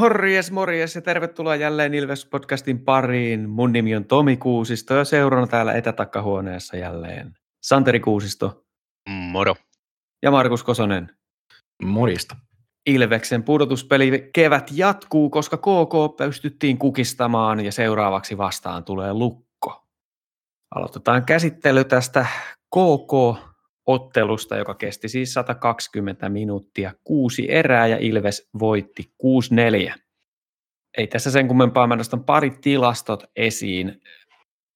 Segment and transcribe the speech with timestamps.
[0.00, 3.50] Morjes, morjes ja tervetuloa jälleen Ilves-podcastin pariin.
[3.50, 8.64] Mun nimi on Tomi Kuusisto ja seurana täällä etätakkahuoneessa jälleen Santeri Kuusisto.
[9.08, 9.54] Moro.
[10.22, 11.16] Ja Markus Kosonen.
[11.82, 12.36] Morista.
[12.86, 19.86] Ilveksen pudotuspeli kevät jatkuu, koska KK pystyttiin kukistamaan ja seuraavaksi vastaan tulee lukko.
[20.74, 22.26] Aloitetaan käsittely tästä
[22.74, 23.38] KK
[23.86, 29.12] ottelusta, joka kesti siis 120 minuuttia, kuusi erää ja Ilves voitti
[29.90, 29.94] 6-4.
[30.98, 34.00] Ei tässä sen kummempaa, mä nostan pari tilastot esiin.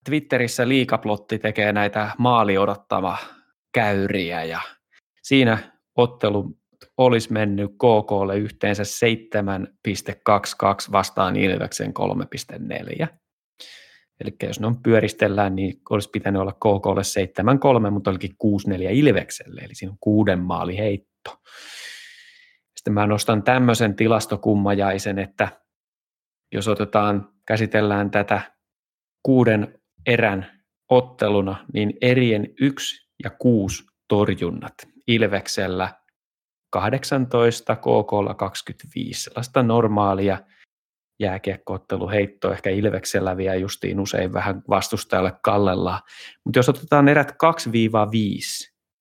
[0.04, 3.16] Twitterissä Liikaplotti tekee näitä maali odottava
[3.74, 4.60] käyriä ja
[5.22, 5.58] siinä
[5.96, 6.56] ottelu
[6.98, 11.92] olisi mennyt KKlle yhteensä 7,22 vastaan Ilveksen
[13.00, 13.06] 3,4.
[14.20, 17.02] Eli jos ne on pyöristellään, niin olisi pitänyt olla KKlle
[17.88, 18.36] 7-3, mutta olikin 6-4
[18.90, 21.42] Ilvekselle, eli siinä on kuuden maali heitto.
[22.76, 25.48] Sitten mä nostan tämmöisen tilastokummajaisen, että
[26.52, 28.40] jos otetaan, käsitellään tätä
[29.22, 34.74] kuuden erän otteluna, niin erien 1 ja 6 torjunnat
[35.06, 35.94] Ilveksellä
[36.70, 40.38] 18, KKlla 25, sellaista normaalia
[41.20, 46.00] jääkiekkoottelu heitto ehkä Ilveksellä vielä justiin usein vähän vastustajalle kallella.
[46.44, 47.34] Mutta jos otetaan erät 2-5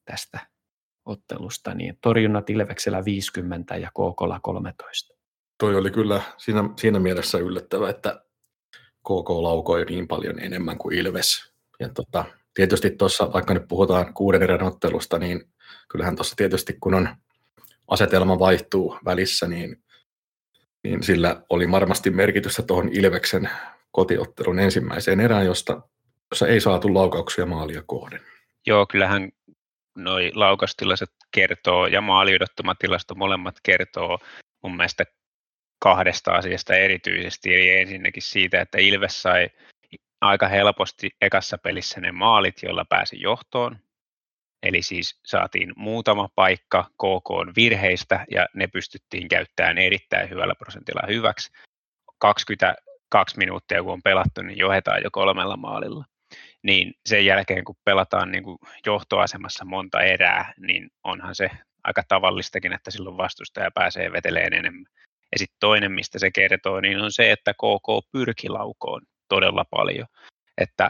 [0.05, 0.39] tästä
[1.05, 5.15] ottelusta, niin torjunnat Ilveksellä 50 ja KKlla 13.
[5.57, 8.23] Toi oli kyllä siinä, siinä mielessä yllättävä, että
[8.99, 11.53] KK laukoi niin paljon enemmän kuin Ilves.
[11.79, 15.53] Ja tota, tietysti tuossa, vaikka nyt puhutaan kuuden erän ottelusta, niin
[15.89, 17.09] kyllähän tuossa tietysti kun on
[17.87, 19.83] asetelma vaihtuu välissä, niin
[20.83, 23.49] niin sillä oli varmasti merkitystä tuohon Ilveksen
[23.91, 25.81] kotiottelun ensimmäiseen erään, josta,
[26.31, 28.21] jossa ei saatu laukauksia maalia kohden.
[28.67, 29.29] Joo, kyllähän
[29.95, 34.19] noi laukastilaset kertoo ja maaliodottomatilasto molemmat kertoo
[34.63, 35.05] mun mielestä
[35.79, 37.55] kahdesta asiasta erityisesti.
[37.55, 39.49] Eli ensinnäkin siitä, että Ilves sai
[40.21, 43.79] aika helposti ekassa pelissä ne maalit, joilla pääsi johtoon.
[44.63, 51.51] Eli siis saatiin muutama paikka KK virheistä ja ne pystyttiin käyttämään erittäin hyvällä prosentilla hyväksi.
[52.17, 56.05] 22 minuuttia kun on pelattu, niin johdetaan jo kolmella maalilla.
[56.63, 61.49] Niin sen jälkeen kun pelataan niin kuin johtoasemassa monta erää, niin onhan se
[61.83, 64.85] aika tavallistakin, että silloin vastustaja pääsee veteleen enemmän.
[65.31, 70.07] Ja sitten toinen, mistä se kertoo, niin on se, että KK pyrki laukoon todella paljon.
[70.57, 70.89] Että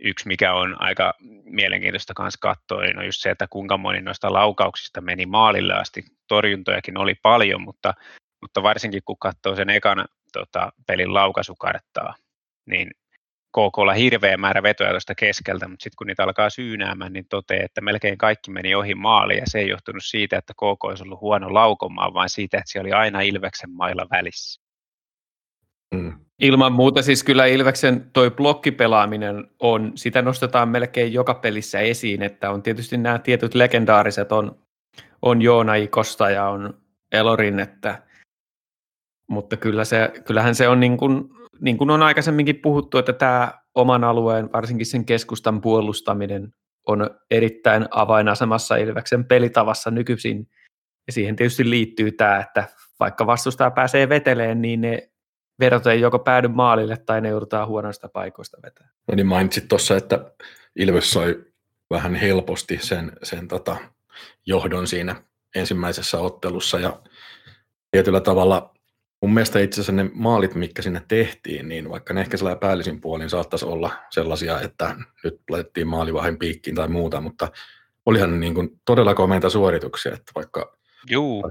[0.00, 1.14] yksi, mikä on aika
[1.44, 6.04] mielenkiintoista kanssa katsoa, niin on just se, että kuinka moni noista laukauksista meni maalille asti.
[6.28, 7.94] Torjuntojakin oli paljon, mutta,
[8.42, 12.14] mutta varsinkin kun katsoo sen ekan tota, pelin laukaisukarttaa,
[12.66, 12.90] niin
[13.52, 17.80] KKlla hirveä määrä vetoja tuosta keskeltä, mutta sitten kun niitä alkaa syynäämään, niin toteaa, että
[17.80, 21.54] melkein kaikki meni ohi maali, ja se ei johtunut siitä, että KK olisi ollut huono
[21.54, 24.67] laukomaan, vaan siitä, että siellä oli aina Ilveksen mailla välissä.
[25.94, 26.12] Mm.
[26.38, 32.50] Ilman muuta siis kyllä Ilveksen toi blokkipelaaminen on, sitä nostetaan melkein joka pelissä esiin, että
[32.50, 34.58] on tietysti nämä tietyt legendaariset, on,
[35.22, 36.80] on Joona Ikosta ja on
[37.12, 38.02] Elorin, että,
[39.30, 41.24] mutta kyllä se, kyllähän se on niin kuin,
[41.60, 46.52] niin kuin on aikaisemminkin puhuttu, että tämä oman alueen, varsinkin sen keskustan puolustaminen
[46.86, 50.48] on erittäin avainasemassa Ilveksen pelitavassa nykyisin.
[51.06, 52.64] Ja siihen tietysti liittyy tämä, että
[53.00, 55.08] vaikka vastustaja pääsee veteleen, niin ne
[55.60, 58.88] vedot ei joko päädy maalille tai ne joudutaan huonoista paikoista vetää.
[59.08, 60.32] No niin mainitsit tuossa, että
[60.76, 61.36] Ilves sai
[61.90, 63.76] vähän helposti sen, sen tota,
[64.46, 65.22] johdon siinä
[65.54, 67.00] ensimmäisessä ottelussa ja
[67.90, 68.74] tietyllä tavalla
[69.22, 73.00] mun mielestä itse asiassa ne maalit, mitkä sinne tehtiin, niin vaikka ne ehkä sellainen päällisin
[73.00, 77.48] puolin saattaisi olla sellaisia, että nyt laitettiin maalivahin piikkiin tai muuta, mutta
[78.06, 80.77] olihan ne niin kuin todella komeita suorituksia, että vaikka
[81.10, 81.50] Juu.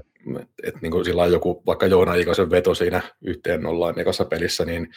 [0.62, 4.64] Et, niin kuin sillä on joku, vaikka Joona Ikosen veto siinä yhteen nollaan ekassa pelissä,
[4.64, 4.88] niin,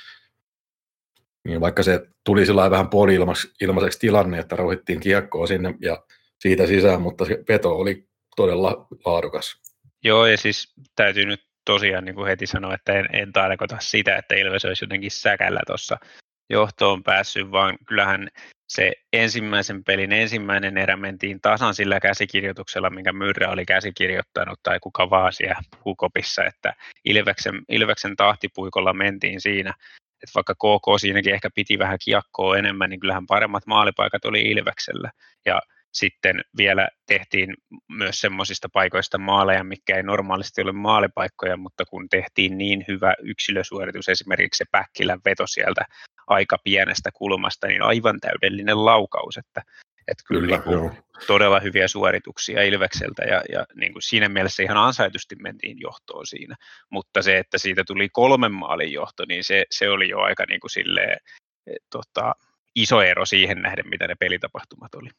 [1.46, 6.04] niin vaikka se tuli sillä vähän puoli-ilmaiseksi tilanne, että rauhittiin kiekkoa sinne ja
[6.40, 9.62] siitä sisään, mutta se veto oli todella laadukas.
[10.04, 14.18] Joo, ja siis täytyy nyt tosiaan niin kuin heti sanoa, että en, en tarkoita sitä,
[14.18, 15.98] että Ilves olisi jotenkin säkällä tuossa
[16.52, 18.28] johtoon päässyt, vaan kyllähän
[18.68, 25.10] se ensimmäisen pelin ensimmäinen erä mentiin tasan sillä käsikirjoituksella, minkä Myrrä oli käsikirjoittanut tai kuka
[25.10, 26.74] vaan siellä Hukopissa, että
[27.06, 29.74] Ilveksen, Ilveksen tahtipuikolla mentiin siinä,
[30.24, 35.12] että vaikka KK siinäkin ehkä piti vähän kiekkoa enemmän, niin kyllähän paremmat maalipaikat oli Ilveksellä.
[35.46, 35.62] Ja
[35.94, 37.54] sitten vielä tehtiin
[37.90, 44.10] myös semmoisista paikoista maaleja, mikä ei normaalisti ole maalipaikkoja, mutta kun tehtiin niin hyvä yksilösuoritus,
[44.10, 45.86] esimerkiksi se Päkkilän veto sieltä
[46.32, 49.62] aika pienestä kulmasta, niin aivan täydellinen laukaus, että,
[50.08, 54.64] Että kyllä, kyllä niin kuin, todella hyviä suorituksia Ilvekseltä ja, ja niin kuin siinä mielessä
[54.64, 56.56] ihan ansaitusti mentiin johtoon siinä.
[56.90, 60.60] Mutta se, että siitä tuli kolmen maalin johto, niin se, se oli jo aika niin
[60.60, 61.18] kuin silleen,
[61.68, 62.36] et, tota,
[62.76, 65.10] iso ero siihen nähden, mitä ne pelitapahtumat oli.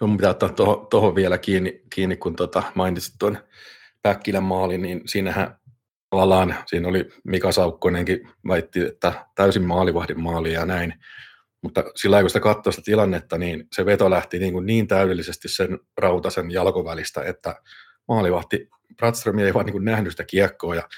[0.00, 0.48] Joo, mun pitää ottaa
[0.90, 3.38] tuohon vielä kiinni, kiinni kun tota mainitsit tuon
[4.02, 5.56] Päkkilän maalin, niin siinähän
[6.12, 10.94] tavallaan, siinä oli Mika Saukkonenkin väitti, että täysin maalivahdin maali ja näin,
[11.62, 15.48] mutta sillä kun sitä katsoi sitä tilannetta, niin se veto lähti niin, kuin niin täydellisesti
[15.48, 17.54] sen rautasen jalkovälistä, että
[18.08, 20.88] maalivahti Bratström ei vaan niin kuin nähnyt sitä kiekkoa ja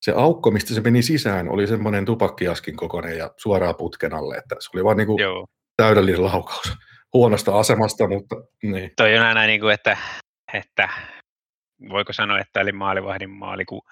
[0.00, 4.56] se aukko, mistä se meni sisään, oli semmoinen tupakkiaskin kokoinen ja suoraan putken alle, että
[4.58, 5.18] se oli vaan niin kuin
[5.76, 6.72] täydellinen laukaus.
[7.12, 8.90] Huonosta asemasta, mutta niin.
[8.96, 9.96] Toi on aina niin kuin, että,
[10.54, 10.88] että
[11.88, 13.82] voiko sanoa, että oli maalivahdin maali, kun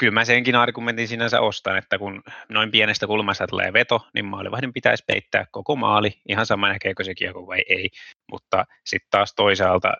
[0.00, 4.72] kyllä mä senkin argumentin sinänsä ostan, että kun noin pienestä kulmasta tulee veto, niin maalivahdin
[4.72, 7.90] pitäisi peittää koko maali, ihan sama näkeekö se kiekko vai ei,
[8.30, 9.92] mutta sitten taas toisaalta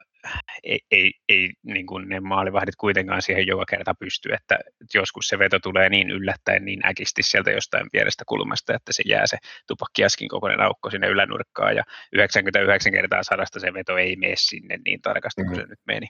[0.65, 4.59] ei, ei, ei niin kuin ne maalivahdit kuitenkaan siihen joka kerta pysty, että
[4.95, 9.27] joskus se veto tulee niin yllättäen niin äkisti sieltä jostain pienestä kulmasta, että se jää
[9.27, 9.37] se
[9.67, 15.01] tupakkiaskin kokoinen aukko sinne ylänurkkaan ja 99 kertaa sadasta se veto ei mene sinne niin
[15.03, 15.61] tarkasti kuin mm.
[15.61, 16.07] se nyt meni.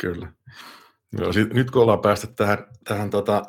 [0.00, 0.28] Kyllä.
[1.18, 3.42] Joo, sit, nyt kun ollaan päästy tähän, tähän tota,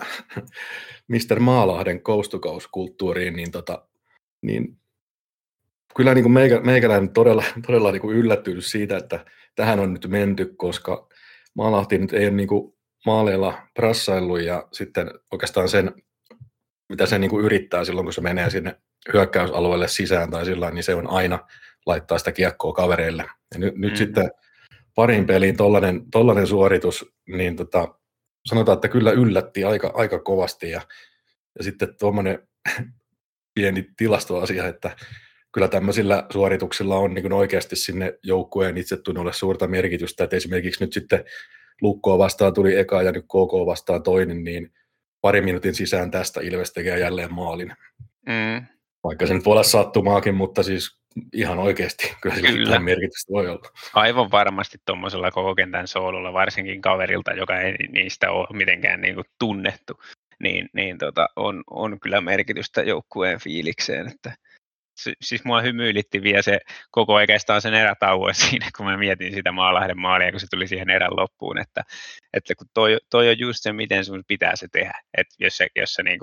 [1.11, 1.39] Mr.
[1.39, 3.87] Maalahden koustukauskulttuuriin, niin, tota,
[4.41, 4.77] niin
[5.95, 9.25] kyllä niin kuin meikä, meikäläinen todella, todella niin kuin yllättynyt siitä, että
[9.55, 11.07] tähän on nyt menty, koska
[11.53, 12.73] Maalahti nyt ei ole niin kuin
[13.05, 15.93] maaleilla prassaillut ja sitten oikeastaan sen,
[16.89, 18.75] mitä se niin kuin yrittää silloin, kun se menee sinne
[19.13, 21.39] hyökkäysalueelle sisään tai sillä niin se on aina
[21.85, 23.25] laittaa sitä kiekkoa kavereille.
[23.53, 23.81] Ja nyt, mm.
[23.81, 24.31] nyt sitten
[24.95, 27.99] parin peliin tollainen, tollainen suoritus, niin tota,
[28.45, 30.69] sanotaan, että kyllä yllätti aika, aika kovasti.
[30.69, 30.81] Ja,
[31.57, 32.47] ja sitten tuommoinen
[33.55, 34.95] pieni tilastoasia, että
[35.51, 41.25] kyllä tämmöisillä suorituksilla on niin oikeasti sinne joukkueen itsetunnolle suurta merkitystä, että esimerkiksi nyt sitten
[41.81, 44.71] Lukkoa vastaan tuli eka ja nyt KK vastaan toinen, niin
[45.21, 47.73] pari minuutin sisään tästä Ilves tekee jälleen maalin.
[48.25, 48.74] Mm.
[49.05, 50.97] Vaikka se nyt voi olla sattumaakin, mutta siis
[51.33, 52.79] ihan oikeasti kyllä, kyllä.
[52.79, 53.69] merkitystä voi olla.
[53.93, 59.25] Aivan varmasti tuommoisella koko kentän soololla, varsinkin kaverilta, joka ei niistä ole mitenkään niin kuin
[59.39, 59.99] tunnettu,
[60.39, 64.07] niin, niin tota, on, on kyllä merkitystä joukkueen fiilikseen.
[64.07, 64.35] Että,
[65.21, 66.59] siis mua hymyilitti vielä se
[66.91, 70.89] koko oikeastaan sen erätauon siinä, kun mä mietin sitä Maalahden maalia, kun se tuli siihen
[70.89, 71.83] erän loppuun, että,
[72.33, 75.65] että kun toi, toi on just se, miten sun pitää se tehdä, että jos sä,
[75.75, 76.19] jos sä niin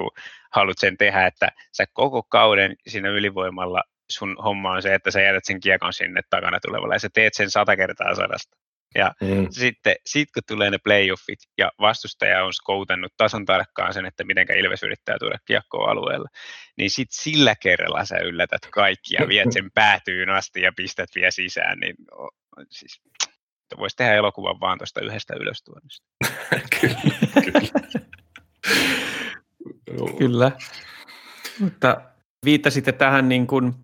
[0.53, 5.21] haluat sen tehdä, että sä koko kauden siinä ylivoimalla sun homma on se, että sä
[5.21, 8.57] jätät sen kiekon sinne takana tulevalle ja sä teet sen sata kertaa sadasta.
[8.95, 9.47] Ja mm.
[9.51, 14.59] sitten sit kun tulee ne playoffit ja vastustaja on skoutannut tasan tarkkaan sen, että miten
[14.59, 16.29] Ilves yrittää tuoda kiekkoa alueella,
[16.77, 21.31] niin sitten sillä kerralla sä yllätät kaikki ja viet sen päätyyn asti ja pistät vielä
[21.31, 21.95] sisään, niin
[22.71, 23.01] siis,
[23.79, 26.07] voisi tehdä elokuvan vaan tuosta yhdestä ylöstuonnista.
[26.81, 27.01] kyllä,
[27.45, 27.71] kyllä.
[30.19, 30.53] kyllä.
[31.61, 32.01] Mutta
[32.45, 33.75] viittasitte tähän niin kuin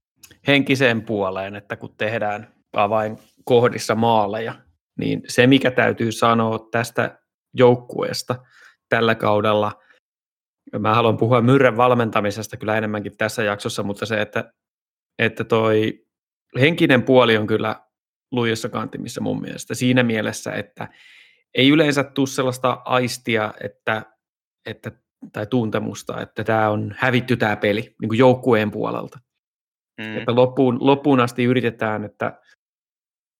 [0.46, 4.54] henkiseen puoleen, että kun tehdään avainkohdissa maaleja,
[4.98, 7.18] niin se mikä täytyy sanoa tästä
[7.54, 8.36] joukkueesta
[8.88, 9.82] tällä kaudella,
[10.78, 14.52] mä haluan puhua Myrren valmentamisesta kyllä enemmänkin tässä jaksossa, mutta se, että,
[15.18, 16.06] että toi
[16.60, 17.80] henkinen puoli on kyllä
[18.32, 20.88] lujassa kantimissa mun mielestä siinä mielessä, että
[21.54, 24.02] ei yleensä tule sellaista aistia, että,
[24.66, 24.92] että,
[25.32, 29.18] tai tuntemusta, että tämä on hävitty tämä peli niin kuin joukkueen puolelta.
[30.00, 30.18] Mm.
[30.18, 32.40] Että loppuun, loppuun asti yritetään, että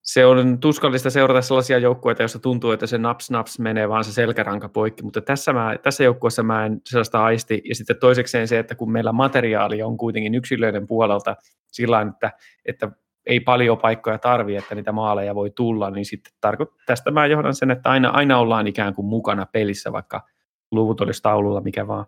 [0.09, 4.13] se on tuskallista seurata sellaisia joukkueita, joissa tuntuu, että se naps naps menee vaan se
[4.13, 7.63] selkäranka poikki, mutta tässä, mä, tässä joukkueessa mä en sellaista aisti.
[7.65, 11.37] Ja sitten toisekseen se, että kun meillä materiaali on kuitenkin yksilöiden puolelta
[11.67, 12.33] sillä että,
[12.65, 12.91] että
[13.27, 17.55] ei paljon paikkoja tarvi, että niitä maaleja voi tulla, niin sitten tarko- tästä mä johdan
[17.55, 20.23] sen, että aina, aina ollaan ikään kuin mukana pelissä, vaikka
[20.71, 22.07] luvut olisi taululla mikä vaan.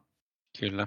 [0.61, 0.87] Kyllä.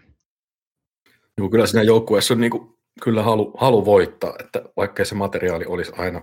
[1.37, 5.65] Joo, kyllä siinä joukkueessa on niin kuin kyllä halu, halu voittaa, että vaikka se materiaali
[5.65, 6.21] olisi aina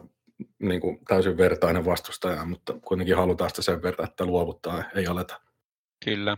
[0.59, 5.41] niin kuin täysin vertainen vastustaja, mutta kuitenkin halutaan sitä sen verran, että luovuttaa ei aleta.
[6.05, 6.37] Kyllä.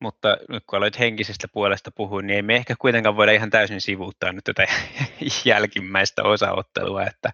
[0.00, 3.80] Mutta nyt kun aloit henkisestä puolesta puhua, niin ei me ehkä kuitenkaan voida ihan täysin
[3.80, 4.66] sivuuttaa nyt tätä
[5.44, 7.32] jälkimmäistä osaottelua, että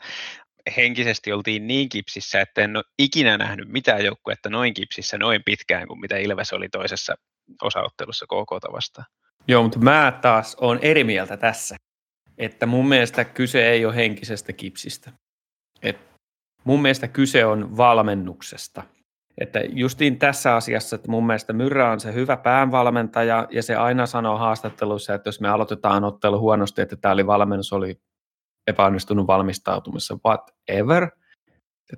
[0.76, 5.88] henkisesti oltiin niin kipsissä, että en ole ikinä nähnyt mitään joukkuetta noin kipsissä noin pitkään
[5.88, 7.14] kuin mitä Ilves oli toisessa
[7.62, 9.06] osaottelussa KK vastaan.
[9.48, 11.76] Joo, mutta mä taas olen eri mieltä tässä
[12.38, 15.12] että mun mielestä kyse ei ole henkisestä kipsistä.
[15.84, 15.98] Et
[16.64, 18.82] mun mielestä kyse on valmennuksesta.
[19.40, 24.06] Että justiin tässä asiassa, että mun mielestä Myrrä on se hyvä päänvalmentaja, ja se aina
[24.06, 28.00] sanoo haastatteluissa, että jos me aloitetaan ottelu huonosti, että tämä oli valmennus oli
[28.66, 31.10] epäonnistunut valmistautumassa, whatever.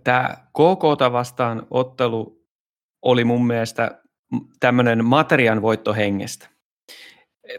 [0.05, 2.43] Tämä KK vastaan ottelu
[3.03, 4.03] oli mun mielestä
[4.61, 6.49] tämmöinen materian voittohengestä.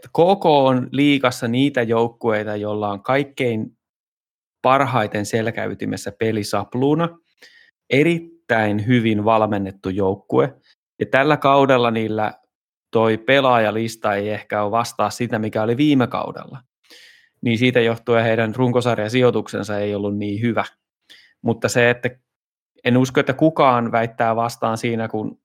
[0.07, 3.76] KK on liikassa niitä joukkueita, joilla on kaikkein
[4.61, 7.09] parhaiten selkäytimessä pelisapluuna,
[7.89, 10.53] erittäin hyvin valmennettu joukkue,
[10.99, 12.33] ja tällä kaudella niillä
[12.91, 16.59] toi pelaajalista ei ehkä ole vastaa sitä, mikä oli viime kaudella.
[17.41, 20.65] Niin siitä johtuen heidän runkosarjan sijoituksensa ei ollut niin hyvä.
[21.41, 22.09] Mutta se, että
[22.83, 25.39] en usko, että kukaan väittää vastaan siinä, kun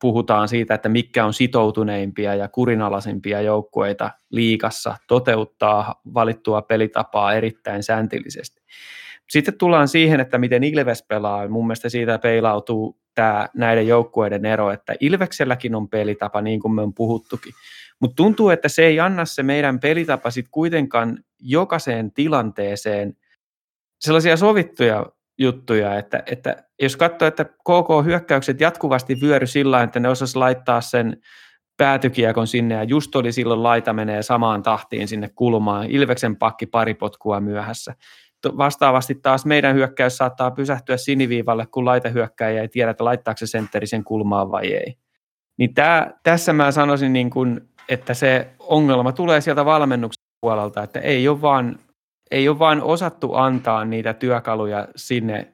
[0.00, 8.60] puhutaan siitä, että mikä on sitoutuneimpia ja kurinalaisimpia joukkueita liikassa toteuttaa valittua pelitapaa erittäin sääntillisesti.
[9.30, 11.48] Sitten tullaan siihen, että miten Ilves pelaa.
[11.48, 16.82] Mun mielestä siitä peilautuu tämä näiden joukkueiden ero, että Ilvekselläkin on pelitapa, niin kuin me
[16.82, 17.52] on puhuttukin.
[18.00, 23.16] Mutta tuntuu, että se ei anna se meidän pelitapa sitten kuitenkaan jokaiseen tilanteeseen
[24.00, 25.06] sellaisia sovittuja
[25.40, 31.16] juttuja, että, että jos katsoo, että KK-hyökkäykset jatkuvasti vyöry sillä että ne osas laittaa sen
[31.76, 36.94] päätykiekon sinne ja just oli silloin laita menee samaan tahtiin sinne kulmaan, Ilveksen pakki pari
[36.94, 37.94] potkua myöhässä.
[38.46, 43.86] Vastaavasti taas meidän hyökkäys saattaa pysähtyä siniviivalle, kun laitahyökkäjä ei tiedä, että laittaako se sentteri
[43.86, 44.94] sen kulmaan vai ei.
[45.58, 51.00] Niin tää, tässä mä sanoisin, niin kun, että se ongelma tulee sieltä valmennuksen puolelta, että
[51.00, 51.78] ei ole vaan
[52.30, 55.52] ei ole vain osattu antaa niitä työkaluja sinne,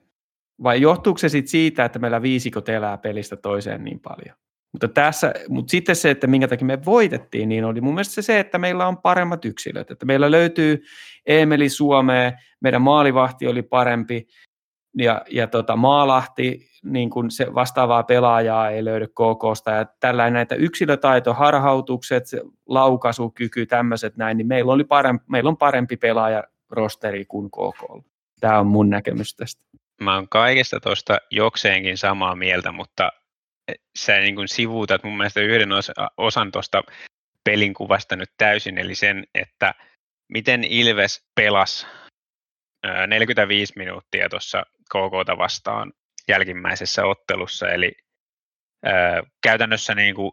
[0.63, 4.37] vai johtuuko se sitten siitä, että meillä viisikot elää pelistä toiseen niin paljon?
[4.73, 8.41] Mutta, tässä, mutta sitten se, että minkä takia me voitettiin, niin oli mun mielestä se,
[8.41, 9.91] että meillä on paremmat yksilöt.
[9.91, 10.83] Että meillä löytyy
[11.27, 14.27] Emeli Suomeen, meidän maalivahti oli parempi,
[14.99, 20.55] ja, ja tota, Maalahti, niin kun se vastaavaa pelaajaa ei löydy KKsta, ja tällainen näitä
[20.55, 22.25] yksilötaito, harhautukset,
[22.69, 28.07] laukaisukyky, tämmöiset näin, niin meillä, oli parempi, meillä on parempi pelaaja rosteri kuin KK.
[28.41, 29.63] Tämä on mun näkemys tästä.
[30.01, 33.13] Mä oon kaikesta tuosta jokseenkin samaa mieltä, mutta
[33.99, 35.69] sä niin kuin sivuutat mun mielestä yhden
[36.17, 36.83] osan tuosta
[37.45, 39.75] pelin kuvasta nyt täysin, eli sen, että
[40.29, 41.87] miten Ilves pelasi
[43.07, 45.93] 45 minuuttia tuossa KK vastaan
[46.29, 47.93] jälkimmäisessä ottelussa, eli
[48.85, 50.33] ää, käytännössä niin kuin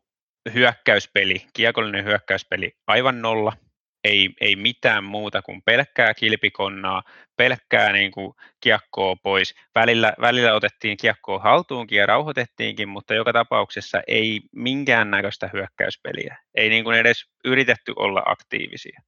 [0.53, 3.53] hyökkäyspeli, kiekollinen hyökkäyspeli aivan nolla,
[4.03, 7.03] ei, ei mitään muuta kuin pelkkää kilpikonnaa,
[7.37, 9.55] pelkkää niin kuin kiekkoa pois.
[9.75, 16.37] Välillä, välillä otettiin kiekkoa haltuunkin ja rauhoitettiinkin, mutta joka tapauksessa ei minkäännäköistä hyökkäyspeliä.
[16.55, 19.01] Ei niin kuin edes yritetty olla aktiivisia.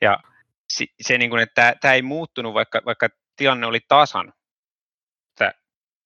[0.00, 0.18] Ja
[1.02, 4.32] se, niin kuin, että tämä ei muuttunut, vaikka, vaikka tilanne oli tasan.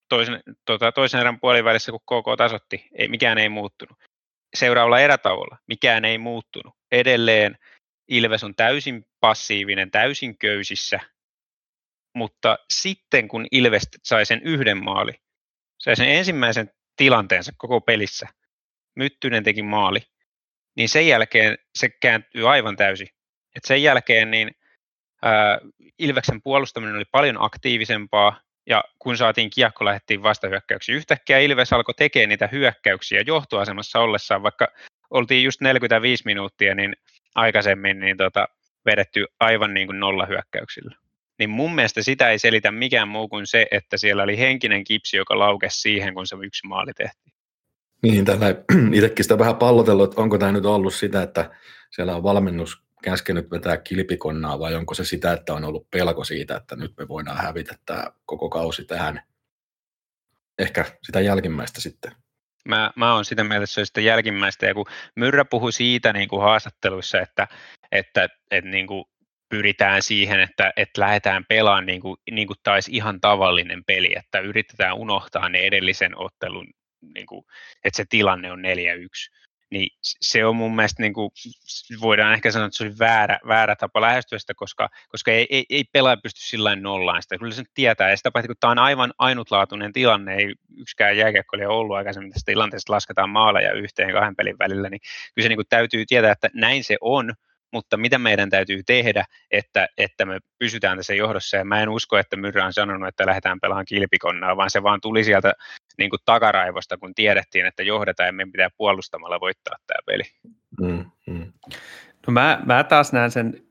[0.08, 3.98] Toisen, tuota, toisen erän puolivälissä, kun KK tasotti, ei, mikään ei muuttunut.
[4.54, 6.74] Seuraavalla erätauolla mikään ei muuttunut.
[6.92, 7.58] Edelleen
[8.08, 11.00] Ilves on täysin passiivinen, täysin köysissä,
[12.14, 15.12] mutta sitten kun Ilves sai sen yhden maali,
[15.78, 18.28] sai sen ensimmäisen tilanteensa koko pelissä,
[18.96, 20.00] Myttynen teki maali,
[20.76, 23.08] niin sen jälkeen se kääntyy aivan täysin.
[23.56, 24.50] Et sen jälkeen niin
[25.22, 25.58] ää,
[25.98, 30.94] Ilveksen puolustaminen oli paljon aktiivisempaa, ja kun saatiin kiekko, lähdettiin vastahyökkäyksiä.
[30.94, 34.68] Yhtäkkiä Ilves alkoi tekemään niitä hyökkäyksiä johtoasemassa ollessaan, vaikka
[35.10, 36.96] oltiin just 45 minuuttia, niin
[37.34, 38.48] aikaisemmin niin tota,
[38.86, 40.96] vedetty aivan niin kuin nollahyökkäyksillä.
[41.38, 45.16] Niin mun mielestä sitä ei selitä mikään muu kuin se, että siellä oli henkinen kipsi,
[45.16, 47.34] joka laukesi siihen, kun se yksi maali tehtiin.
[48.02, 48.46] Niin, tällä
[48.92, 51.50] itsekin sitä vähän pallotellut, että onko tämä nyt ollut sitä, että
[51.90, 56.56] siellä on valmennus käskenyt vetää kilpikonnaa vai onko se sitä, että on ollut pelko siitä,
[56.56, 59.22] että nyt me voidaan hävitä tämä koko kausi tähän.
[60.58, 62.12] Ehkä sitä jälkimmäistä sitten.
[62.68, 66.12] Mä, mä oon sitä mieltä, että se on sitä jälkimmäistä, ja kun Myrrä puhui siitä
[66.12, 67.48] niin kuin haastatteluissa, että,
[67.92, 69.04] että, että niin kuin
[69.48, 74.40] pyritään siihen, että, että lähdetään pelaamaan niin kuin, niin kuin taisi ihan tavallinen peli, että
[74.40, 76.66] yritetään unohtaa ne edellisen ottelun,
[77.14, 77.44] niin kuin,
[77.84, 78.62] että se tilanne on 4-1
[79.74, 81.30] niin se on mun mielestä, niin kuin,
[82.00, 85.64] voidaan ehkä sanoa, että se oli väärä, väärä tapa lähestyä sitä, koska, koska ei, ei,
[85.70, 87.38] ei pelaaja pysty sillä nollaan sitä.
[87.38, 91.16] Kyllä se nyt tietää, ja sitä paitsi kun tämä on aivan ainutlaatuinen tilanne, ei yksikään
[91.16, 95.00] jääkiekkoilija ollut aikaisemmin tästä tilanteesta, lasketaan maaleja yhteen kahden pelin välillä, niin
[95.34, 97.34] kyllä se niin kuin täytyy tietää, että näin se on,
[97.74, 101.56] mutta mitä meidän täytyy tehdä, että, että me pysytään tässä johdossa.
[101.56, 105.00] Ja mä en usko, että Myrrä on sanonut, että lähdetään pelaamaan kilpikonnaa, vaan se vaan
[105.00, 105.52] tuli sieltä
[105.98, 110.22] niin kuin takaraivosta, kun tiedettiin, että johdetaan ja meidän pitää puolustamalla voittaa tämä peli.
[110.80, 111.52] Mm, mm.
[112.26, 113.62] No mä, mä taas näen sen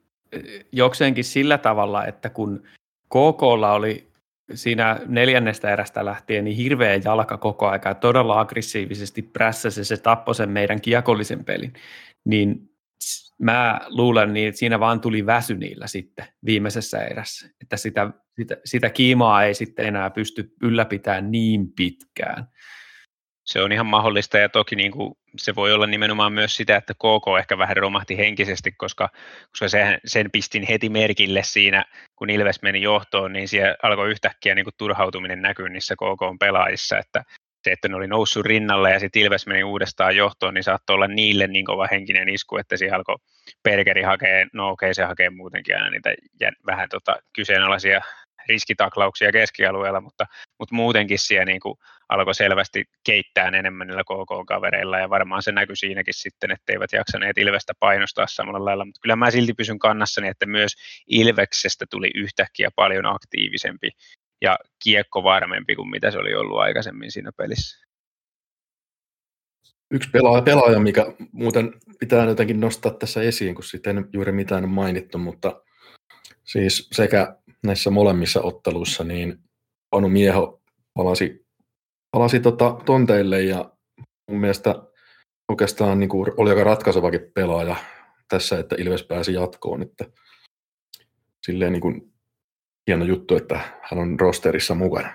[0.72, 2.64] jokseenkin sillä tavalla, että kun
[3.10, 4.08] KKlla oli
[4.54, 10.50] siinä neljännestä erästä lähtien niin hirveä jalka koko aika todella aggressiivisesti prässäsi se tappoi sen
[10.50, 11.74] meidän kiekollisen pelin,
[12.26, 12.73] niin
[13.44, 18.58] Mä luulen niin, että siinä vaan tuli väsy niillä sitten viimeisessä erässä, että sitä, sitä,
[18.66, 22.48] sitä kiimaa ei sitten enää pysty ylläpitämään niin pitkään.
[23.46, 26.94] Se on ihan mahdollista ja toki niin kuin se voi olla nimenomaan myös sitä, että
[26.94, 29.10] KK ehkä vähän romahti henkisesti, koska,
[29.50, 31.86] koska sen, sen pistin heti merkille siinä,
[32.16, 36.98] kun Ilves meni johtoon, niin siellä alkoi yhtäkkiä niin kuin turhautuminen näkyä niissä KK pelaajissa,
[36.98, 37.24] että
[37.64, 41.08] se, että ne oli noussut rinnalle ja sitten Ilves meni uudestaan johtoon, niin saattoi olla
[41.08, 43.16] niille niin kova henkinen isku, että siihen alkoi
[43.64, 46.14] Perkeri hakee, no okei okay, se hakee muutenkin aina niitä
[46.66, 48.02] vähän tota, kyseenalaisia
[48.50, 50.26] riskitaklauksia keskialueella, mutta,
[50.60, 51.76] mutta muutenkin siellä niin kuin
[52.10, 57.38] alkoi selvästi keittää enemmän niillä KK-kavereilla ja varmaan se näkyi siinäkin sitten, että eivät jaksaneet
[57.38, 60.72] Ilvestä painostaa samalla lailla, mutta kyllä mä silti pysyn kannassani, että myös
[61.08, 63.90] Ilveksestä tuli yhtäkkiä paljon aktiivisempi
[64.44, 67.88] ja kiekko varmempi kuin mitä se oli ollut aikaisemmin siinä pelissä.
[69.92, 75.18] Yksi pelaaja, pelaaja, mikä muuten pitää jotenkin nostaa tässä esiin, kun sitten juuri mitään mainittu,
[75.18, 75.62] mutta
[76.44, 79.38] siis sekä näissä molemmissa otteluissa, niin
[79.90, 80.62] Panu Mieho
[80.94, 81.46] palasi,
[82.12, 83.72] palasi tota tonteille ja
[84.32, 84.76] mun mielestä
[85.52, 87.76] oikeastaan niin kuin oli aika ratkaisevakin pelaaja
[88.30, 89.82] tässä, että Ilves pääsi jatkoon.
[89.82, 90.06] Että
[91.46, 92.13] silleen niin kuin
[92.88, 95.14] hieno juttu, että hän on rosterissa mukana.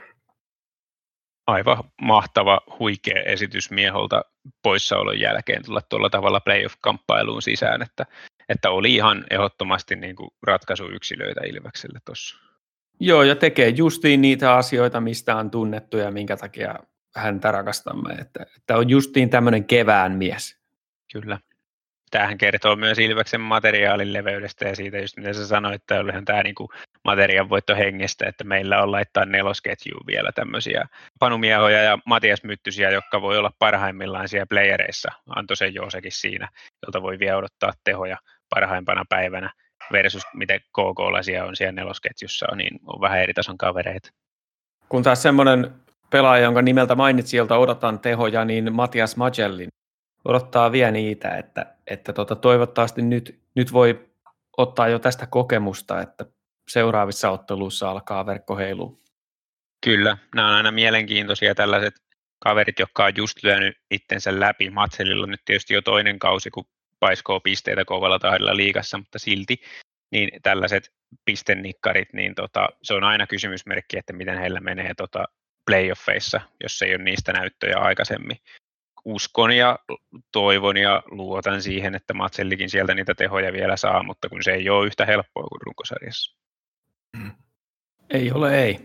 [1.47, 4.25] Aivan mahtava, huikea esitys mieholta
[4.63, 8.07] poissaolon jälkeen tulla tuolla tavalla playoff-kamppailuun sisään, että,
[8.49, 12.37] että oli ihan ehdottomasti niin kuin ratkaisuyksilöitä Ilvekselle tuossa.
[13.01, 16.75] Joo, ja tekee justiin niitä asioita, mistä on tunnettu ja minkä takia
[17.15, 18.15] häntä rakastamme.
[18.15, 20.59] Että, että on justiin tämmöinen kevään mies.
[21.13, 21.39] Kyllä.
[22.11, 26.43] Tämähän kertoo myös Ilveksen materiaalin leveydestä ja siitä just mitä sä sanoit, että olihan tämä
[26.43, 26.71] niinku
[27.05, 30.85] materiaan voitto hengestä, että meillä on laittaa nelosketjuun vielä tämmöisiä
[31.19, 35.09] panumiehoja ja Matias Myttysiä, jotka voi olla parhaimmillaan siellä playereissa.
[35.37, 36.49] Antoi sen Joosekin siinä,
[36.87, 38.17] jolta voi vielä odottaa tehoja
[38.55, 39.53] parhaimpana päivänä
[39.93, 44.11] versus miten KK-laisia on siellä nelosketjussa, niin on vähän eri tason kavereita.
[44.89, 45.75] Kun taas semmoinen
[46.11, 49.69] pelaaja, jonka nimeltä mainitsi, jolta odotan tehoja, niin Matias Magellin
[50.29, 54.09] odottaa vielä niitä, että, että tota, toivottavasti nyt, nyt voi
[54.57, 56.27] ottaa jo tästä kokemusta, että
[56.69, 58.99] seuraavissa otteluissa alkaa verkko heilua.
[59.85, 61.95] Kyllä, nämä on aina mielenkiintoisia tällaiset
[62.39, 64.71] kaverit, jotka on just lyönyt itsensä läpi.
[64.71, 66.65] Matselilla nyt tietysti jo toinen kausi, kun
[67.01, 69.57] paiskoo pisteitä kovalla tahdilla liigassa, mutta silti
[70.11, 70.93] niin tällaiset
[71.25, 75.25] pistennikkarit, niin tota, se on aina kysymysmerkki, että miten heillä menee tota
[75.67, 78.37] playoffeissa, jos ei ole niistä näyttöjä aikaisemmin.
[79.05, 79.79] Uskon ja
[80.33, 84.71] toivon ja luotan siihen, että Matsellikin sieltä niitä tehoja vielä saa, mutta kun se ei
[84.71, 86.39] ole yhtä helppoa kuin runkosarjassa.
[88.11, 88.81] Ei ole, ei.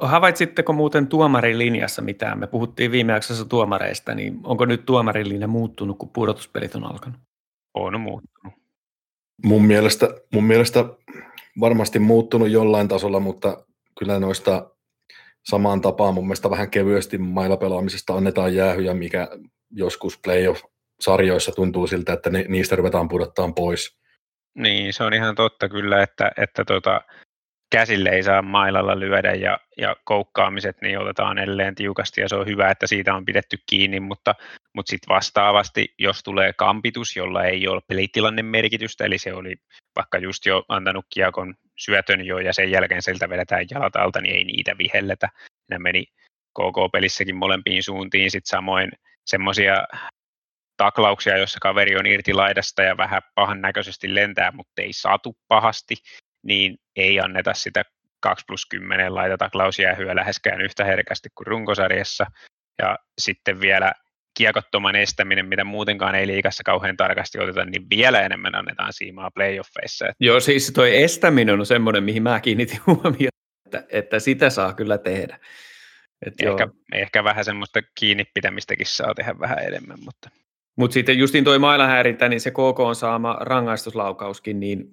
[0.00, 2.38] Havaitsitteko muuten tuomarilinjassa mitään?
[2.38, 7.20] Me puhuttiin viime jaksossa tuomareista, niin onko nyt tuomarilinja muuttunut, kun pudotuspelit on alkanut?
[7.74, 8.54] On muuttunut.
[9.44, 10.84] Mun mielestä, mun mielestä
[11.60, 13.64] varmasti muuttunut jollain tasolla, mutta
[13.98, 14.70] kyllä noista
[15.50, 19.28] samaan tapaan mun mielestä vähän kevyesti mailla pelaamisesta annetaan jäähyjä, mikä
[19.70, 23.98] joskus playoff-sarjoissa tuntuu siltä, että ne, niistä ruvetaan pudottaa pois.
[24.54, 27.00] Niin, se on ihan totta kyllä, että, että tota,
[27.72, 32.46] käsille ei saa mailalla lyödä ja, ja koukkaamiset niin otetaan edelleen tiukasti ja se on
[32.46, 34.34] hyvä, että siitä on pidetty kiinni, mutta,
[34.74, 39.56] mutta sitten vastaavasti, jos tulee kampitus, jolla ei ole pelitilanne merkitystä, eli se oli
[39.96, 44.34] vaikka just jo antanut kiekon syötön jo ja sen jälkeen siltä vedetään jalat alta, niin
[44.34, 45.28] ei niitä vihelletä.
[45.70, 46.04] Ne meni
[46.58, 48.92] KK-pelissäkin molempiin suuntiin, sitten samoin
[49.26, 49.86] semmoisia
[50.76, 55.94] taklauksia, jossa kaveri on irti laidasta ja vähän pahan näköisesti lentää, mutta ei satu pahasti,
[56.42, 57.82] niin ei anneta sitä
[58.20, 62.26] 2 plus 10 laitataklausjäähyä läheskään yhtä herkästi kuin runkosarjassa.
[62.78, 63.92] Ja sitten vielä
[64.36, 70.06] kiekottoman estäminen, mitä muutenkaan ei liikassa kauhean tarkasti oteta, niin vielä enemmän annetaan siimaa playoffeissa.
[70.20, 74.98] Joo, siis toi estäminen on semmoinen, mihin mä kiinnitin huomiota, että, että sitä saa kyllä
[74.98, 75.38] tehdä.
[76.26, 80.30] Et ehkä, ehkä vähän semmoista kiinni pitämistäkin saa tehdä vähän enemmän, mutta...
[80.78, 84.84] Mutta sitten justiin toi mailahäirintä, niin se KK on saama rangaistuslaukauskin, niin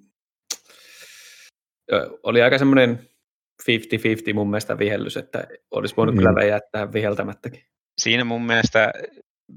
[2.22, 3.08] oli aika semmoinen
[3.62, 6.18] 50-50 mun mielestä vihellys, että olisi voinut mm.
[6.18, 7.64] kyllä jättää viheltämättäkin.
[8.00, 8.92] Siinä mun mielestä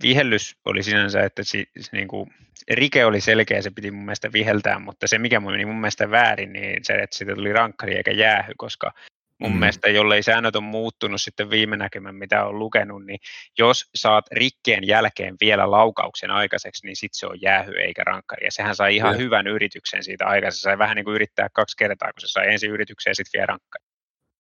[0.04, 2.30] vihellys oli sinänsä, että se niin kuin,
[2.72, 6.54] rike oli selkeä, se piti mun mielestä viheltää, mutta se mikä meni mun mielestä väärin,
[6.54, 8.92] niin se, että siitä tuli rankkari eikä jäähy, koska
[9.40, 9.60] mun mm.
[9.60, 13.20] mielestä, jollei säännöt on muuttunut sitten viime näkymän, mitä on lukenut, niin
[13.58, 18.46] jos saat rikkeen jälkeen vielä laukauksen aikaiseksi, niin sitten se on jäähy eikä rankkari.
[18.46, 19.18] Ja sehän sai ihan ja.
[19.18, 20.60] hyvän yrityksen siitä aikaisemmin.
[20.60, 23.40] Se sai vähän niin kuin yrittää kaksi kertaa, kun se sai ensin yrityksen ja sitten
[23.40, 23.87] vielä rankkari.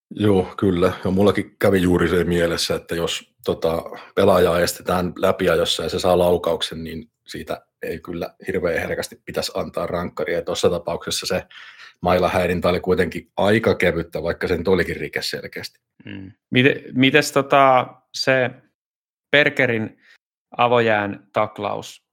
[0.09, 0.93] Joo, kyllä.
[1.05, 3.83] Ja mullakin kävi juuri se mielessä, että jos tota,
[4.15, 9.87] pelaajaa estetään läpiajossa ja se saa laukauksen, niin siitä ei kyllä hirveän herkästi pitäisi antaa
[9.87, 10.41] rankkaria.
[10.41, 11.43] Tuossa tapauksessa se
[12.01, 15.79] mailahäirintä oli kuitenkin aika kevyttä, vaikka sen olikin rike selkeästi.
[16.05, 16.31] Mm.
[16.93, 18.51] Mites tota, se
[19.31, 19.99] Perkerin
[20.57, 22.07] avojään taklaus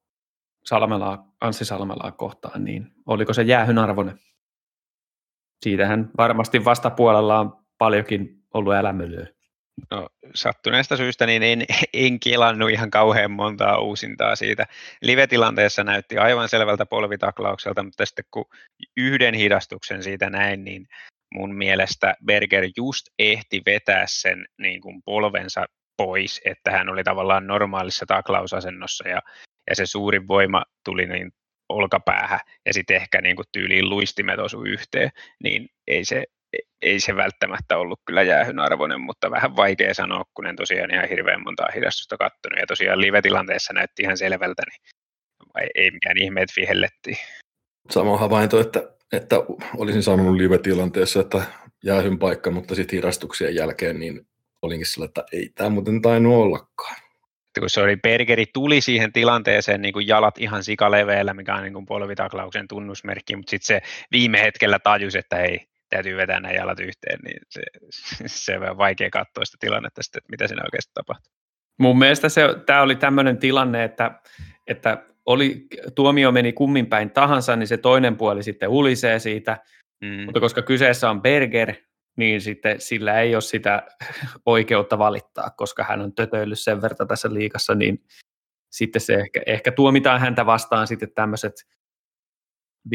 [0.67, 4.19] Salmelaa, Anssi Salmelaa kohtaan, niin oliko se jäähyn arvoinen?
[5.65, 9.27] Siitähän varmasti vastapuolella on paljonkin ollut elämylyä.
[9.91, 14.67] No, sattuneesta syystä niin en, en kelannut ihan kauhean montaa uusintaa siitä.
[15.03, 18.45] Live-tilanteessa näytti aivan selvältä polvitaklaukselta, mutta sitten kun
[18.97, 20.87] yhden hidastuksen siitä näin, niin
[21.35, 25.65] mun mielestä Berger just ehti vetää sen niin kuin polvensa
[25.97, 29.23] pois, että hän oli tavallaan normaalissa taklausasennossa ja,
[29.71, 31.31] ja se suurin voima tuli niin
[31.69, 35.11] olkapäähän ja sitten ehkä niin kuin tyyliin luistimet osu yhteen,
[35.43, 36.25] niin ei se,
[36.83, 41.09] ei se välttämättä ollut kyllä jäähyn arvoinen, mutta vähän vaikea sanoa, kun en tosiaan ihan
[41.09, 42.59] hirveän montaa hidastusta kattonut.
[42.59, 44.81] Ja tosiaan live-tilanteessa näytti ihan selvältä, niin
[45.75, 47.17] ei mikään ihme, että vihellettiin.
[47.91, 49.37] Sama havainto, että, että
[49.77, 51.43] olisin sanonut live-tilanteessa, että
[51.85, 54.27] jäähyn paikka, mutta sitten hidastuksien jälkeen niin
[54.63, 56.97] olinkin sillä, että ei tämä muuten tainnut ollakaan
[57.61, 61.73] kun se oli Bergeri tuli siihen tilanteeseen niin kuin jalat ihan sikaleveellä, mikä on niin
[61.73, 65.61] kuin polvitaklauksen tunnusmerkki, mutta sitten se viime hetkellä tajusi, että ei,
[65.95, 67.63] täytyy vetää nämä jalat yhteen, niin se,
[68.45, 71.33] se on vaikea katsoa sitä tilannetta sitten, että mitä siinä oikeasti tapahtuu.
[71.79, 74.21] Mun mielestä se, tämä oli tämmöinen tilanne, että,
[74.67, 79.59] että oli, tuomio meni kummin päin tahansa, niin se toinen puoli sitten ulisee siitä,
[80.01, 80.25] mm.
[80.25, 81.75] mutta koska kyseessä on Berger,
[82.17, 83.83] niin sitten sillä ei ole sitä
[84.47, 88.05] oikeutta valittaa, koska hän on tötöillyt sen verran tässä liikassa, niin
[88.71, 91.55] sitten se ehkä, ehkä tuomitaan häntä vastaan sitten tämmöiset
[92.89, 92.91] 50-50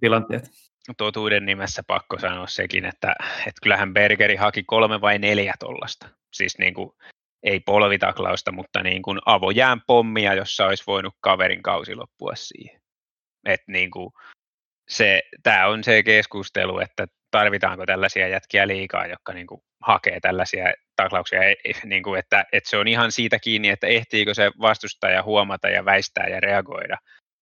[0.00, 0.50] tilanteet.
[0.96, 6.08] Totuuden nimessä pakko sanoa sekin, että, että kyllähän Bergeri haki kolme vai neljä tollasta.
[6.32, 6.90] Siis niin kuin,
[7.42, 12.80] ei polvitaklausta, mutta niin kuin avojään pommia, jossa olisi voinut kaverin kausi loppua siihen.
[13.44, 14.10] Et niin kuin,
[14.88, 20.72] se, tämä on se keskustelu, että tarvitaanko tällaisia jätkiä liikaa, jotka niin kuin hakee tällaisia
[20.96, 21.40] taklauksia,
[21.84, 25.84] niin kuin, että, että se on ihan siitä kiinni, että ehtiikö se vastustaja huomata ja
[25.84, 26.96] väistää ja reagoida.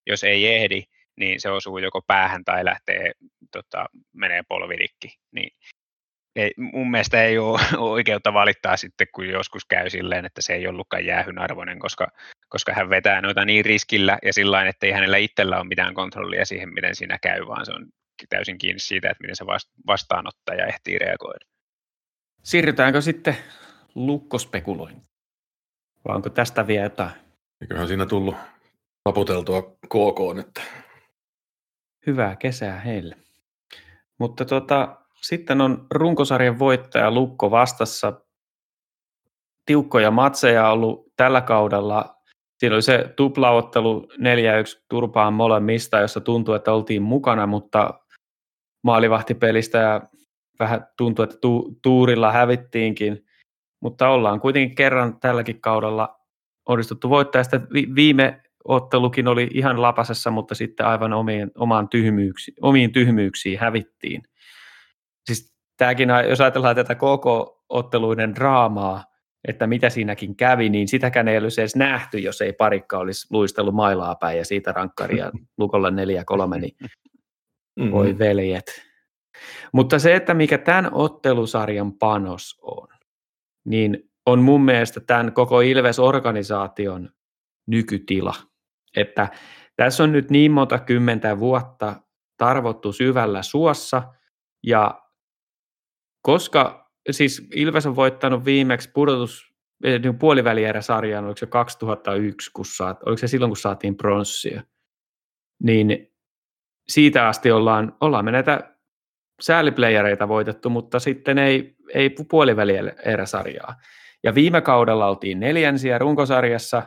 [0.07, 0.83] Jos ei ehdi,
[1.17, 3.13] niin se osuu joko päähän tai lähtee,
[3.53, 5.19] tota, menee polvirikki.
[5.33, 5.51] Niin
[6.37, 7.61] ei, mun mielestä ei ole
[7.93, 12.09] oikeutta valittaa sitten, kun joskus käy silleen, että se ei ollutkaan jäähyn arvoinen, koska,
[12.49, 16.45] koska hän vetää noita niin riskillä ja sillä että ei hänellä itsellä ole mitään kontrollia
[16.45, 17.87] siihen, miten siinä käy, vaan se on
[18.29, 19.47] täysin kiinni siitä, että miten se
[19.87, 21.47] vastaanottaja ehtii reagoida.
[22.43, 23.37] Siirrytäänkö sitten
[23.95, 25.07] lukkospekulointiin?
[26.09, 27.11] Vai onko tästä vielä jotain?
[27.61, 28.37] Eiköhän siinä tullut
[29.05, 30.61] taputeltua KK nyt.
[32.07, 33.17] Hyvää kesää heille.
[34.19, 38.21] Mutta tota, sitten on runkosarjan voittaja Lukko vastassa.
[39.67, 42.17] Tiukkoja matseja ollut tällä kaudella.
[42.59, 48.01] Siinä oli se tuplaottelu 4-1 turpaan molemmista, jossa tuntui, että oltiin mukana, mutta
[48.83, 50.01] maalivahtipelistä ja
[50.59, 53.27] vähän tuntui, että tu- tuurilla hävittiinkin,
[53.81, 56.21] mutta ollaan kuitenkin kerran tälläkin kaudella
[56.69, 57.45] onnistuttu voittaa.
[57.45, 57.61] Sitä
[57.95, 64.23] viime ottelukin oli ihan lapasessa, mutta sitten aivan omiin, omaan tyhmyyksi, omiin tyhmyyksiin hävittiin.
[65.27, 69.05] Siis tämäkin, jos ajatellaan tätä koko otteluiden draamaa,
[69.49, 73.75] että mitä siinäkin kävi, niin sitäkään ei olisi edes nähty, jos ei parikka olisi luistellut
[73.75, 75.93] mailaa päin ja siitä rankkaria lukolla 4-3,
[76.61, 76.77] niin
[77.77, 77.91] Mm.
[77.91, 78.83] Voi veljet.
[79.73, 82.89] Mutta se, että mikä tämän ottelusarjan panos on,
[83.65, 87.11] niin on mun mielestä tämän koko Ilves-organisaation
[87.67, 88.35] nykytila.
[88.97, 89.29] Että
[89.77, 91.97] tässä on nyt niin monta kymmentä vuotta
[92.37, 94.03] tarvottu syvällä suossa,
[94.67, 95.03] ja
[96.23, 99.55] koska siis Ilves on voittanut viimeksi pudotus
[99.85, 104.63] eh, niin puolivälierä-sarjan, oliko se 2001, kun saat, oliko se silloin, kun saatiin pronssia,
[105.63, 106.13] niin
[106.89, 108.77] siitä asti ollaan, ollaan me näitä
[109.41, 113.75] sääliplayereita voitettu, mutta sitten ei, ei puolivälieräsarjaa.
[114.25, 116.83] Ja viime kaudella oltiin neljänsiä runkosarjassa,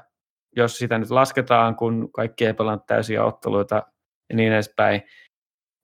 [0.55, 3.83] jos sitä nyt lasketaan, kun kaikki ei pelannut täysiä otteluita
[4.29, 5.01] ja niin edespäin.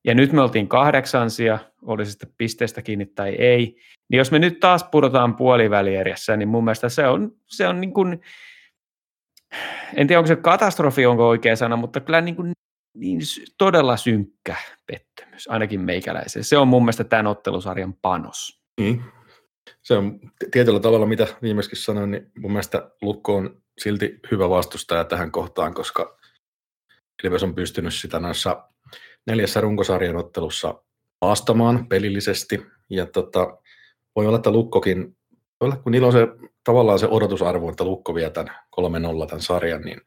[0.06, 3.78] Ja nyt me oltiin kahdeksansia, oli sitten pisteestä kiinni tai ei.
[4.10, 7.94] Niin jos me nyt taas pudotaan puolivälierässä, niin mun mielestä se on, se on niin
[7.94, 8.22] kuin,
[9.96, 12.52] en tiedä onko se katastrofi onko oikea sana, mutta kyllä niin kuin
[12.96, 13.20] niin
[13.58, 14.56] todella synkkä
[14.88, 16.44] pettymys, ainakin meikäläisen.
[16.44, 18.62] Se on mun mielestä tämän ottelusarjan panos.
[18.82, 19.04] Mm.
[19.82, 20.20] Se on
[20.52, 25.74] tietyllä tavalla, mitä viimeiskin sanoin, niin mun mielestä Lukko on silti hyvä vastustaja tähän kohtaan,
[25.74, 26.18] koska
[27.24, 28.70] Ilves on pystynyt sitä noissa
[29.28, 30.84] neljässä runkosarjan ottelussa
[31.22, 32.66] haastamaan pelillisesti.
[32.90, 33.58] Ja tota,
[34.16, 35.18] voi olla, että Lukkokin,
[35.84, 36.28] kun niillä on se
[36.64, 38.56] tavallaan se odotusarvo, että Lukko vie tämän
[39.24, 40.02] 3-0 tämän sarjan, niin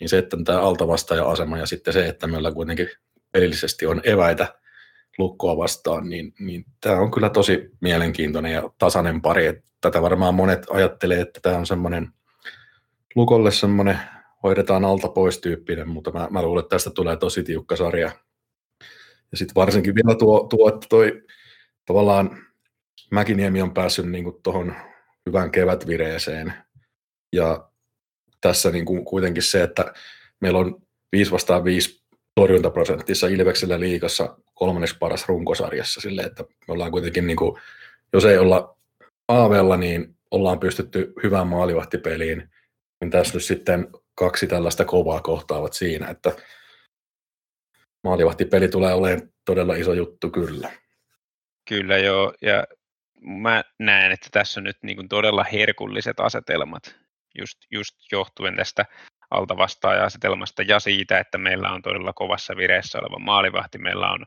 [0.00, 2.88] niin se, että tämä altavastaaja-asema ja sitten se, että meillä kuitenkin
[3.32, 4.54] pelillisesti on eväitä
[5.18, 9.46] lukkoa vastaan, niin, niin tämä on kyllä tosi mielenkiintoinen ja tasainen pari.
[9.46, 12.08] Että tätä varmaan monet ajattelee, että tämä on semmoinen
[13.14, 13.98] lukolle semmoinen
[14.42, 18.10] hoidetaan alta pois tyyppinen, mutta mä, mä luulen, että tästä tulee tosi tiukka sarja.
[19.32, 21.22] Ja sitten varsinkin vielä tuo, tuo, että toi
[21.86, 22.38] tavallaan
[23.10, 24.74] Mäkiniemi on päässyt niin tuohon
[25.26, 26.54] hyvään kevätvireeseen.
[27.32, 27.68] Ja
[28.40, 29.94] tässä niin kuin kuitenkin se, että
[30.40, 32.03] meillä on 5 vastaan 5
[32.34, 37.60] torjuntaprosenttissa Ilveksellä liikassa kolmanneksi paras runkosarjassa sille, että me ollaan kuitenkin, niin kuin,
[38.12, 38.76] jos ei olla
[39.28, 42.50] aavella, niin ollaan pystytty hyvään maalivahtipeliin,
[43.00, 46.32] niin tässä nyt sitten kaksi tällaista kovaa kohtaavat siinä, että
[48.04, 50.70] maalivahtipeli tulee olemaan todella iso juttu kyllä.
[51.68, 52.64] Kyllä joo, ja
[53.20, 56.96] mä näen, että tässä on nyt niin todella herkulliset asetelmat,
[57.38, 58.84] just, just johtuen tästä
[59.34, 64.26] altavastaaja-asetelmasta ja siitä, että meillä on todella kovassa vireessä oleva maalivahti, meillä on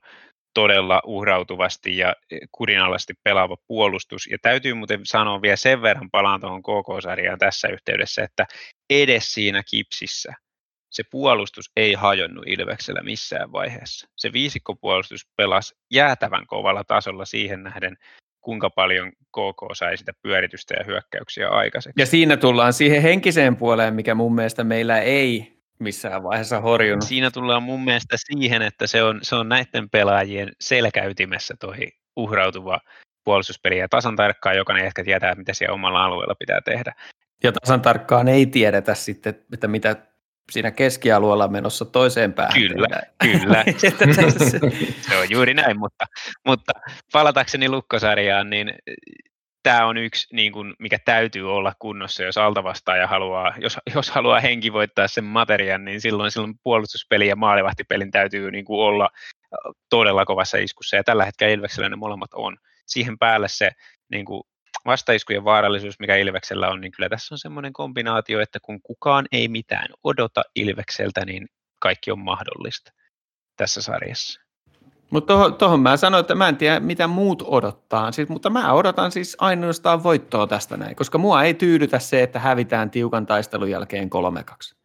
[0.54, 2.16] todella uhrautuvasti ja
[2.52, 4.28] kurinallisesti pelaava puolustus.
[4.28, 8.46] Ja täytyy muuten sanoa vielä sen verran palaan tuohon KK-sarjaan tässä yhteydessä, että
[8.90, 10.34] edes siinä kipsissä
[10.90, 14.08] se puolustus ei hajonnut Ilveksellä missään vaiheessa.
[14.16, 17.98] Se viisikkopuolustus pelasi jäätävän kovalla tasolla siihen nähden,
[18.48, 22.02] kuinka paljon KK sai sitä pyöritystä ja hyökkäyksiä aikaiseksi.
[22.02, 27.04] Ja siinä tullaan siihen henkiseen puoleen, mikä mun mielestä meillä ei missään vaiheessa horjunut.
[27.04, 31.76] Siinä tullaan mun mielestä siihen, että se on, se on näiden pelaajien selkäytimessä toi
[32.16, 32.80] uhrautuva
[33.24, 36.94] puolustuspeli ja tasan tarkkaan jokainen ehkä tietää, mitä siellä omalla alueella pitää tehdä.
[37.44, 39.96] Ja tasan tarkkaan ei tiedetä sitten, että mitä
[40.52, 42.54] siinä keskialueella menossa toiseen päähän.
[42.54, 43.64] Kyllä, kyllä.
[45.10, 46.06] se on juuri näin, mutta,
[46.46, 46.72] mutta
[47.12, 48.74] palatakseni lukkosarjaan, niin
[49.64, 54.40] tämä on yksi, niin kuin, mikä täytyy olla kunnossa, jos altavastaaja haluaa, jos, jos haluaa
[54.40, 59.10] henki voittaa sen materian, niin silloin, silloin puolustuspeli ja maalivahtipelin täytyy niin kuin olla
[59.90, 62.58] todella kovassa iskussa, ja tällä hetkellä Ilveksellä ne molemmat on.
[62.86, 63.72] Siihen päälle se
[64.12, 64.44] niin kuin,
[64.86, 69.48] vastaiskujen vaarallisuus, mikä Ilveksellä on, niin kyllä tässä on semmoinen kombinaatio, että kun kukaan ei
[69.48, 71.48] mitään odota Ilvekseltä, niin
[71.80, 72.92] kaikki on mahdollista
[73.58, 74.42] tässä sarjassa.
[75.10, 79.12] Mutta tuohon, mä sanoin, että mä en tiedä, mitä muut odottaa, siis, mutta mä odotan
[79.12, 84.10] siis ainoastaan voittoa tästä näin, koska mua ei tyydytä se, että hävitään tiukan taistelun jälkeen
[84.74, 84.78] 3-2.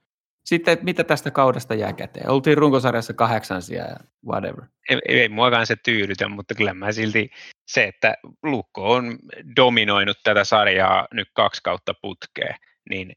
[0.45, 2.31] Sitten, että mitä tästä kaudesta jää käteen?
[2.31, 4.65] Oltiin runkosarjassa kahdeksansia ja whatever.
[4.89, 7.31] Ei, ei muakaan se tyydytä, mutta kyllä mä silti
[7.73, 9.19] se, että Lukko on
[9.57, 12.55] dominoinut tätä sarjaa nyt kaksi kautta putkeen,
[12.91, 13.13] niin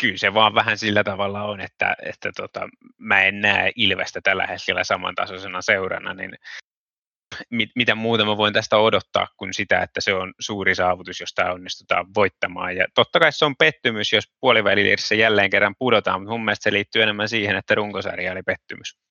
[0.00, 4.46] kyllä se vaan vähän sillä tavalla on, että, että tota, mä en näe Ilvestä tällä
[4.46, 6.30] hetkellä samantasoisena seurana, niin
[7.50, 11.34] mit, mitä muuta mä voin tästä odottaa kuin sitä, että se on suuri saavutus, jos
[11.34, 12.76] tämä onnistutaan voittamaan.
[12.76, 16.72] Ja totta kai se on pettymys, jos puolivälirissä jälleen kerran pudotaan, mutta mun mielestä se
[16.72, 19.03] liittyy enemmän siihen, että runkosarja oli pettymys.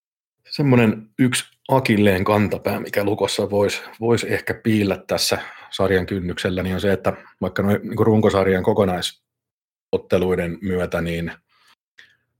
[0.50, 5.38] Semmoinen yksi akilleen kantapää, mikä Lukossa voisi vois ehkä piillä tässä
[5.72, 11.32] sarjan kynnyksellä, niin on se, että vaikka noin niin runkosarjan kokonaisotteluiden myötä, niin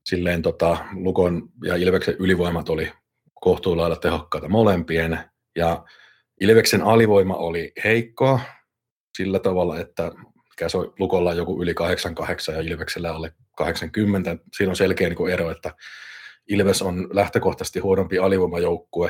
[0.06, 2.92] silleen tota, Lukon ja Ilveksen ylivoimat oli
[3.34, 5.20] kohtuullailla tehokkaita molempien,
[5.56, 5.84] ja
[6.42, 8.40] Ilveksen alivoima oli heikkoa
[9.18, 10.12] sillä tavalla, että
[10.50, 14.38] mikä se Lukolla joku yli 88 ja Ilveksellä alle 80.
[14.58, 15.74] Siinä on selkeä niin ero, että
[16.50, 19.10] Ilves on lähtökohtaisesti huonompi alivoimajoukkue.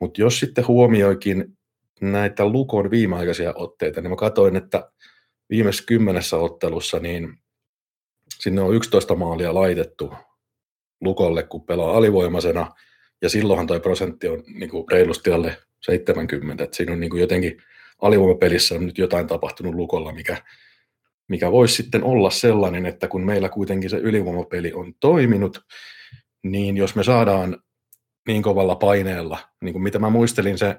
[0.00, 1.58] Mutta jos sitten huomioikin
[2.00, 4.90] näitä Lukon viimeaikaisia otteita, niin mä katsoin, että
[5.50, 7.38] viimeisessä kymmenessä ottelussa niin
[8.38, 10.14] sinne on 11 maalia laitettu
[11.00, 12.70] Lukolle, kun pelaa alivoimaisena–
[13.22, 17.20] ja silloinhan tuo prosentti on niin kuin reilusti alle 70, että siinä on niin kuin
[17.20, 17.62] jotenkin
[18.02, 20.36] alivoimapelissä on nyt jotain tapahtunut lukolla, mikä,
[21.28, 25.60] mikä voisi sitten olla sellainen, että kun meillä kuitenkin se ylivoimapeli on toiminut,
[26.42, 27.62] niin jos me saadaan
[28.26, 30.76] niin kovalla paineella, niin kuin mitä mä muistelin se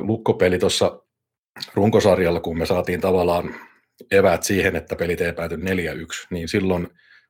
[0.00, 1.02] lukkopeli tuossa
[1.74, 3.54] runkosarjalla, kun me saatiin tavallaan
[4.10, 5.58] eväät siihen, että pelit ei pääty 4-1,
[6.30, 6.88] niin silloin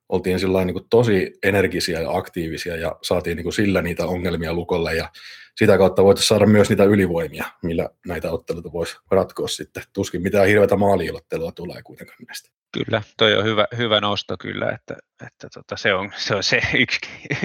[0.08, 5.08] oltiin niin kuin tosi energisiä ja aktiivisia ja saatiin niin sillä niitä ongelmia lukolle ja
[5.56, 9.82] sitä kautta voitaisiin saada myös niitä ylivoimia, millä näitä otteluita voisi ratkoa sitten.
[9.92, 12.50] Tuskin mitään hirveätä maaliilottelua tulee kuitenkaan näistä.
[12.72, 16.60] Kyllä, toi on hyvä, hyvä nosto kyllä, että, että tota, se, on, se on se
[16.78, 17.00] yksi,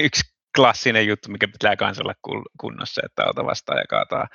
[0.06, 0.21] yksi
[0.55, 4.27] klassinen juttu, mikä pitää kanssa olla kunnossa, että auta vastaan ja kaataa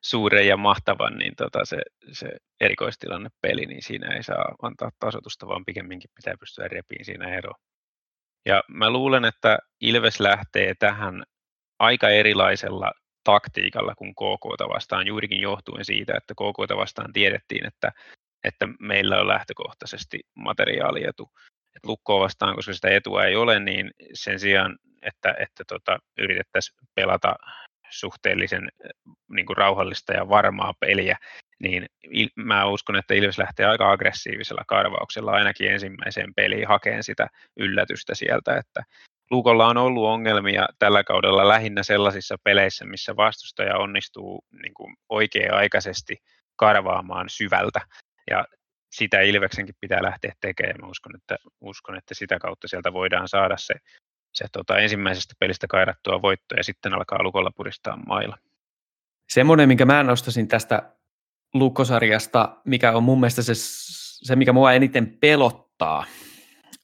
[0.00, 1.76] suuren ja mahtavan, niin tota se,
[2.12, 2.28] se
[2.60, 7.52] erikoistilanne peli, niin siinä ei saa antaa tasotusta, vaan pikemminkin pitää pystyä repiin siinä ero.
[8.46, 11.22] Ja mä luulen, että Ilves lähtee tähän
[11.78, 12.92] aika erilaisella
[13.24, 17.92] taktiikalla kuin KK vastaan, juurikin johtuen siitä, että KK vastaan tiedettiin, että,
[18.44, 21.30] että meillä on lähtökohtaisesti materiaalietu.
[21.76, 26.78] Että lukkoa vastaan, koska sitä etua ei ole, niin sen sijaan, että, että tota, yritettäisiin
[26.94, 27.34] pelata
[27.90, 28.68] suhteellisen
[29.30, 31.18] niin kuin rauhallista ja varmaa peliä,
[31.62, 31.86] niin
[32.34, 38.56] mä uskon, että Ilves lähtee aika aggressiivisella karvauksella ainakin ensimmäiseen peliin hakeen sitä yllätystä sieltä,
[38.56, 38.82] että
[39.30, 46.16] Lukolla on ollut ongelmia tällä kaudella lähinnä sellaisissa peleissä, missä vastustaja onnistuu niin kuin oikea-aikaisesti
[46.56, 47.80] karvaamaan syvältä.
[48.30, 48.44] Ja
[48.98, 50.80] sitä Ilveksenkin pitää lähteä tekemään.
[50.80, 53.74] Mä uskon, että, uskon, että sitä kautta sieltä voidaan saada se,
[54.34, 58.36] se tota, ensimmäisestä pelistä kairattua voitto ja sitten alkaa Lukolla puristaa mailla.
[59.28, 60.92] Semmoinen, minkä mä nostasin tästä
[61.54, 66.06] Lukkosarjasta, mikä on mun mielestä se, se mikä mua eniten pelottaa,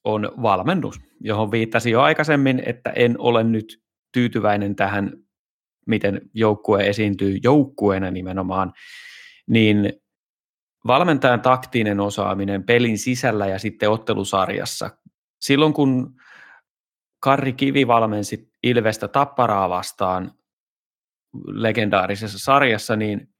[0.04, 5.12] on valmennus, johon viittasin jo aikaisemmin, että en ole nyt tyytyväinen tähän,
[5.86, 8.72] miten joukkue esiintyy joukkueena nimenomaan,
[9.46, 10.01] niin
[10.86, 14.90] valmentajan taktinen osaaminen pelin sisällä ja sitten ottelusarjassa.
[15.40, 16.14] Silloin kun
[17.20, 20.32] Karri Kivi valmensi Ilvestä Tapparaa vastaan
[21.46, 23.32] legendaarisessa sarjassa, niin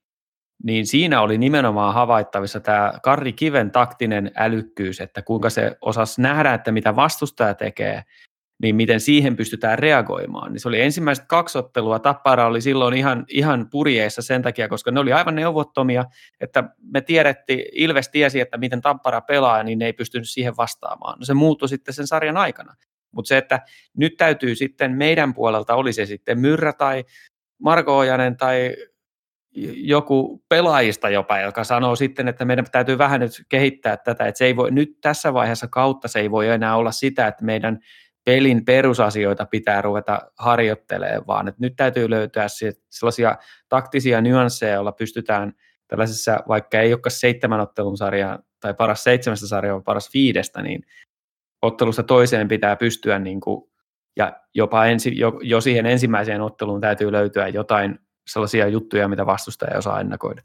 [0.64, 6.54] niin siinä oli nimenomaan havaittavissa tämä Karri Kiven taktinen älykkyys, että kuinka se osasi nähdä,
[6.54, 8.02] että mitä vastustaja tekee,
[8.62, 10.52] niin miten siihen pystytään reagoimaan.
[10.52, 14.90] Niin se oli ensimmäiset kaksi ottelua, Tappara oli silloin ihan, ihan purjeissa sen takia, koska
[14.90, 16.04] ne oli aivan neuvottomia,
[16.40, 21.18] että me tiedettiin, Ilves tiesi, että miten Tappara pelaa, niin ne ei pystynyt siihen vastaamaan.
[21.18, 22.74] No se muuttui sitten sen sarjan aikana.
[23.12, 23.60] Mutta se, että
[23.96, 27.04] nyt täytyy sitten meidän puolelta, oli se sitten Myrrä tai
[27.62, 28.76] Marko Ojanen tai
[29.74, 34.44] joku pelaajista jopa, joka sanoo sitten, että meidän täytyy vähän nyt kehittää tätä, että se
[34.44, 37.78] ei voi, nyt tässä vaiheessa kautta se ei voi enää olla sitä, että meidän
[38.24, 42.46] pelin perusasioita pitää ruveta harjoittelemaan, vaan että nyt täytyy löytää
[42.90, 43.36] sellaisia
[43.68, 45.52] taktisia nyansseja, joilla pystytään
[45.88, 50.82] tällaisessa, vaikka ei olekaan seitsemän ottelun sarjaa tai paras seitsemästä sarjaa, vaan paras viidestä, niin
[51.62, 53.70] ottelusta toiseen pitää pystyä niin kuin,
[54.16, 59.78] ja jopa ensi, jo, jo siihen ensimmäiseen otteluun täytyy löytyä jotain sellaisia juttuja, mitä vastustaja
[59.78, 60.42] osaa ennakoida.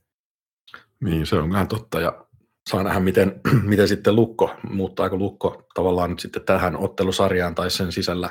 [1.03, 2.01] Niin, se on ihan totta.
[2.01, 2.26] Ja
[2.67, 7.91] saa nähdä, miten, miten sitten Lukko, muuttaako Lukko tavallaan nyt sitten tähän ottelusarjaan tai sen
[7.91, 8.29] sisällä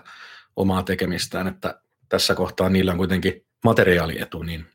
[0.56, 4.66] omaa tekemistään, että tässä kohtaa niillä on kuitenkin materiaalietu, niin,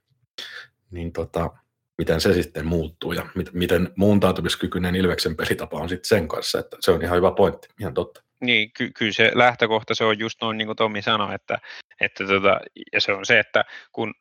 [0.91, 1.49] niin tota,
[1.97, 6.77] miten se sitten muuttuu ja mit, miten muuntautumiskykyinen Ilveksen pelitapa on sitten sen kanssa, että
[6.79, 8.23] se on ihan hyvä pointti, ihan totta.
[8.41, 11.57] Niin, ky- kyllä se lähtökohta se on just noin niin kuin Tommi sanoi, että,
[12.01, 12.59] että tota,
[12.93, 14.13] ja se on se, että kun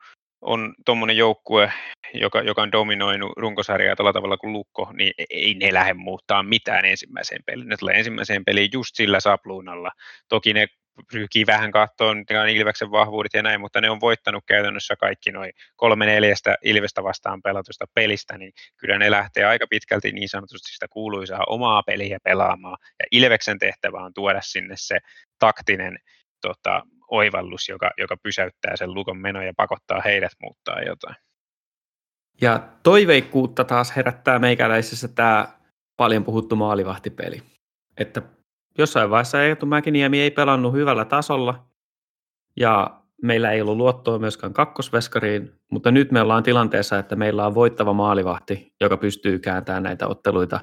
[0.42, 1.72] on tuommoinen joukkue,
[2.14, 6.42] joka, joka on dominoinut runkosarjaa tällä tavalla kuin Lukko, niin e-, ei ne lähde muuttaa
[6.42, 7.68] mitään ensimmäiseen peliin.
[7.68, 9.90] Ne tulee ensimmäiseen peliin just sillä sapluunalla.
[10.29, 10.66] Toki ne
[11.12, 12.14] pyrkii vähän katsoa
[12.48, 17.42] Ilveksen vahvuudet ja näin, mutta ne on voittanut käytännössä kaikki noin kolme neljästä Ilvestä vastaan
[17.42, 22.76] pelatusta pelistä, niin kyllä ne lähtee aika pitkälti niin sanotusti sitä kuuluisaa omaa peliä pelaamaan.
[22.98, 24.98] Ja Ilveksen tehtävä on tuoda sinne se
[25.38, 25.98] taktinen
[26.40, 31.16] tota, oivallus, joka, joka pysäyttää sen lukon menon ja pakottaa heidät muuttaa jotain.
[32.40, 35.49] Ja toiveikkuutta taas herättää meikäläisessä tämä
[35.96, 37.42] paljon puhuttu maalivahtipeli.
[37.96, 38.23] Että
[38.79, 41.66] jossain vaiheessa Eetu Mäkiniemi ei pelannut hyvällä tasolla
[42.57, 47.55] ja meillä ei ollut luottoa myöskään kakkosveskariin, mutta nyt me ollaan tilanteessa, että meillä on
[47.55, 50.61] voittava maalivahti, joka pystyy kääntämään näitä otteluita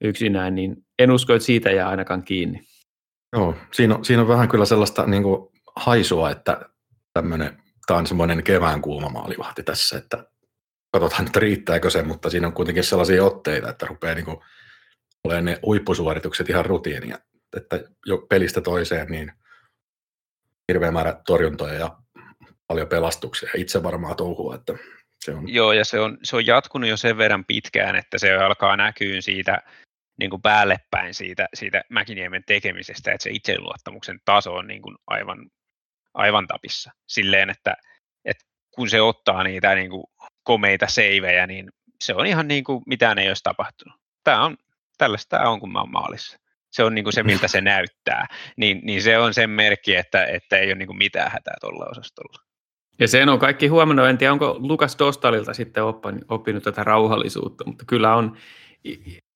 [0.00, 2.60] yksinään, niin en usko, että siitä jää ainakaan kiinni.
[3.32, 6.60] Joo, siinä on, siinä on vähän kyllä sellaista niin kuin haisua, että
[7.12, 10.24] tämmöinen, tämä on semmoinen kevään kuuma maalivahti tässä, että
[10.92, 14.38] katsotaan, että riittääkö se, mutta siinä on kuitenkin sellaisia otteita, että rupeaa niin kuin
[15.24, 17.18] olemaan ne huippusuoritukset ihan rutiinia,
[17.56, 19.32] että jo pelistä toiseen niin
[20.72, 21.98] hirveä määrä torjuntoja ja
[22.66, 23.50] paljon pelastuksia.
[23.54, 24.74] Itse varmaa touhua, että
[25.24, 25.48] se on...
[25.48, 29.20] Joo, ja se on, se on jatkunut jo sen verran pitkään, että se alkaa näkyä
[29.20, 29.62] siitä
[30.18, 34.96] niin kuin päälle päin siitä, siitä Mäkiniemen tekemisestä, että se itseluottamuksen taso on niin kuin
[35.06, 35.50] aivan
[36.18, 36.90] aivan tapissa.
[37.06, 37.76] Silleen, että,
[38.24, 40.04] että kun se ottaa niitä niin kuin
[40.42, 41.70] komeita seivejä, niin
[42.04, 43.98] se on ihan niin kuin mitään ei olisi tapahtunut.
[44.24, 44.56] Tämä on,
[44.98, 46.38] tällaista tämä on, kun mä oon maalissa.
[46.70, 48.26] Se on niin kuin se, miltä se näyttää.
[48.56, 51.86] Niin, niin se on sen merkki, että, että ei ole niin kuin mitään hätää tuolla
[51.90, 52.42] osastolla.
[53.00, 57.64] Ja sen on kaikki huomannut, en tiedä onko Lukas Dostalilta sitten oppinut, oppinut tätä rauhallisuutta,
[57.66, 58.36] mutta kyllä on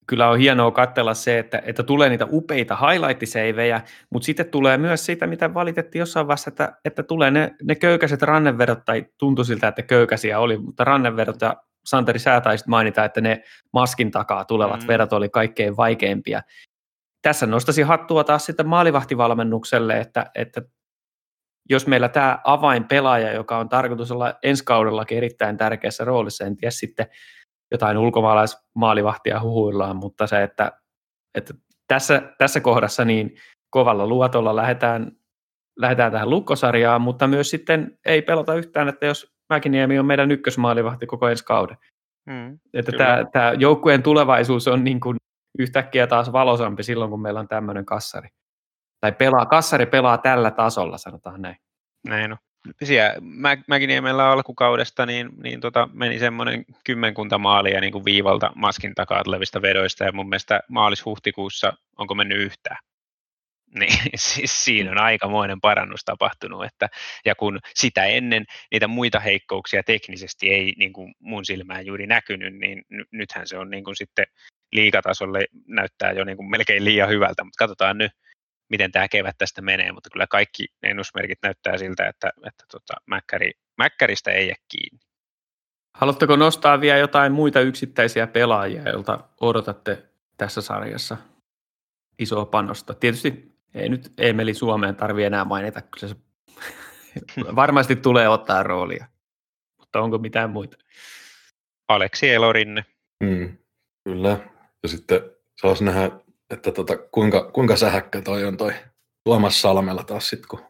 [0.07, 3.81] kyllä on hienoa katsella se, että, että tulee niitä upeita highlight-seivejä,
[4.11, 8.23] mutta sitten tulee myös sitä, mitä valitettiin jossain vaiheessa, että, että tulee ne, ne köykäiset
[8.23, 13.21] rannevedot, tai tuntui siltä, että köykäisiä oli, mutta rannevedot ja Santeri sä taisit mainita, että
[13.21, 13.43] ne
[13.73, 14.89] maskin takaa tulevat mm.
[14.89, 16.43] vedot oli kaikkein vaikeimpia.
[17.23, 20.63] Tässä nostaisin hattua taas sitten maalivahtivalmennukselle, että, että
[21.71, 26.71] jos meillä tämä avainpelaaja, joka on tarkoitus olla ensi kaudellakin erittäin tärkeässä roolissa, en tiedä
[26.71, 27.07] sitten
[27.73, 30.73] jotain ulkomaalaismaalivahtia huhuillaan, mutta se, että,
[31.35, 31.55] että
[31.87, 33.37] tässä, tässä kohdassa niin
[33.71, 35.13] kovalla luotolla lähdetään,
[35.79, 41.07] lähdetään tähän lukkosarjaan, mutta myös sitten ei pelota yhtään, että jos Mäkiniemi on meidän ykkösmaalivahti
[41.07, 41.77] koko ensi kauden.
[42.27, 45.17] Mm, että tämä, tämä joukkueen tulevaisuus on niin kuin
[45.59, 48.29] yhtäkkiä taas valosampi silloin, kun meillä on tämmöinen kassari.
[49.01, 51.57] Tai pelaa, kassari pelaa tällä tasolla, sanotaan näin.
[52.09, 52.39] Näin on.
[52.85, 53.15] Siellä
[53.69, 59.63] Mäkiniemellä alkukaudesta niin, niin tota, meni semmoinen kymmenkunta maalia niin kuin viivalta maskin takaa tulevista
[59.63, 62.77] vedoista, ja mun mielestä maalis-huhtikuussa onko mennyt yhtään.
[63.79, 66.89] Niin siis siinä on aikamoinen parannus tapahtunut, että,
[67.25, 72.55] ja kun sitä ennen niitä muita heikkouksia teknisesti ei niin kuin mun silmään juuri näkynyt,
[72.55, 72.83] niin
[73.13, 74.27] nythän se on niin kuin sitten
[74.73, 78.13] liikatasolle näyttää jo niin kuin melkein liian hyvältä, mutta katsotaan nyt,
[78.73, 83.53] miten tämä kevät tästä menee, mutta kyllä kaikki ennusmerkit näyttää siltä, että, että tota, Mäkkäri,
[83.79, 85.01] Mäkkäristä ei jää kiinni.
[85.95, 90.03] Haluatteko nostaa vielä jotain muita yksittäisiä pelaajia, joilta odotatte
[90.37, 91.17] tässä sarjassa
[92.19, 92.95] isoa panosta?
[92.95, 96.17] Tietysti ei nyt Emeli Suomeen tarvitse enää mainita, kyllä se
[97.57, 99.07] varmasti tulee ottaa roolia.
[99.79, 100.77] Mutta onko mitään muita?
[101.89, 102.85] Aleksi Elorinne.
[103.25, 103.59] Mm,
[104.05, 104.39] kyllä.
[104.83, 105.21] Ja sitten
[105.61, 106.11] saisi nähdä,
[106.53, 108.73] että tota, kuinka, kuinka sähäkkä toi on toi
[109.25, 110.67] Tuomas Salmella taas sitten, kun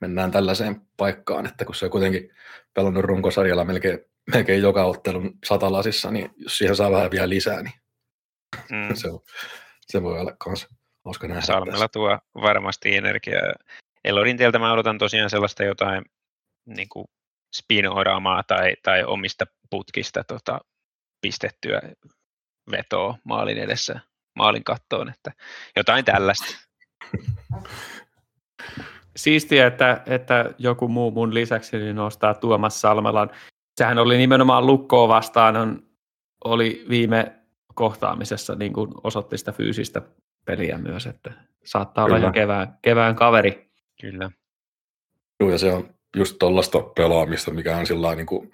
[0.00, 2.30] mennään tällaiseen paikkaan, että kun se on kuitenkin
[2.74, 3.98] pelannut runkosarjalla melkein,
[4.32, 7.74] melkein joka ottelun satalasissa, niin jos siihen saa vähän vielä lisää, niin
[8.70, 8.94] mm.
[9.00, 9.20] se, on,
[9.80, 10.68] se voi olla kanssa
[11.04, 11.40] hauska nähdä.
[11.40, 13.52] Salmella tuo varmasti energiaa.
[14.04, 16.04] Elorintieltä mä odotan tosiaan sellaista jotain
[16.66, 17.06] niin kuin
[18.46, 20.60] tai, tai omista putkista tota,
[21.20, 21.80] pistettyä
[22.70, 24.00] vetoa maalin edessä,
[24.34, 25.32] maalin kattoon, että
[25.76, 26.46] jotain tällaista.
[29.16, 33.30] Siistiä, että, että joku muu mun lisäksi niin nostaa Tuomas Salmelan.
[33.76, 35.82] Sehän oli nimenomaan lukkoa vastaan, on,
[36.44, 37.32] oli viime
[37.74, 40.02] kohtaamisessa niin kuin osoitti sitä fyysistä
[40.44, 41.32] peliä myös, että
[41.64, 42.14] saattaa Kyllä.
[42.14, 43.70] olla ihan kevään, kevään kaveri.
[44.00, 44.30] Kyllä.
[45.40, 48.50] Joo, ja se on just tuollaista pelaamista, mikä on sillä niin kuin,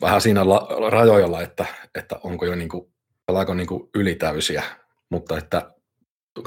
[0.00, 2.92] vähän siinä la- rajoilla, että, että onko jo niin kuin,
[3.26, 4.62] pelaako niin kuin ylitäysiä,
[5.10, 5.74] mutta että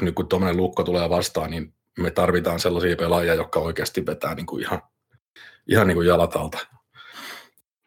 [0.01, 4.45] nyt kun tuommoinen lukko tulee vastaan, niin me tarvitaan sellaisia pelaajia, jotka oikeasti vetää niin
[4.45, 4.81] kuin ihan,
[5.67, 6.57] ihan niin kuin jalat alta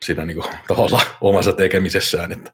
[0.05, 0.89] siinä niin kuin,
[1.21, 2.53] omassa tekemisessään, että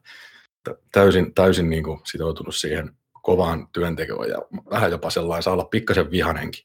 [0.91, 2.91] täysin, täysin niin kuin sitoutunut siihen
[3.21, 4.37] kovaan työntekoon ja
[4.69, 6.63] vähän jopa sellainen saa olla pikkasen vihanenkin.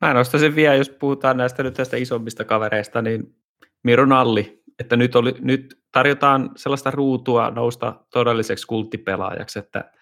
[0.00, 3.36] Mä nostaisin vielä, jos puhutaan näistä nyt tästä isommista kavereista, niin
[3.82, 9.92] Miro Nalli, että nyt, oli, nyt tarjotaan sellaista ruutua nousta todelliseksi kulttipelaajaksi, että,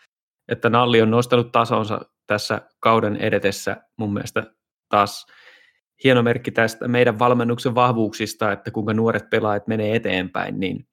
[0.53, 4.55] että Nalli on nostanut tasonsa tässä kauden edetessä mun mielestä
[4.89, 5.27] taas
[6.05, 10.89] hieno merkki tästä meidän valmennuksen vahvuuksista, että kuinka nuoret pelaajat menee eteenpäin, niin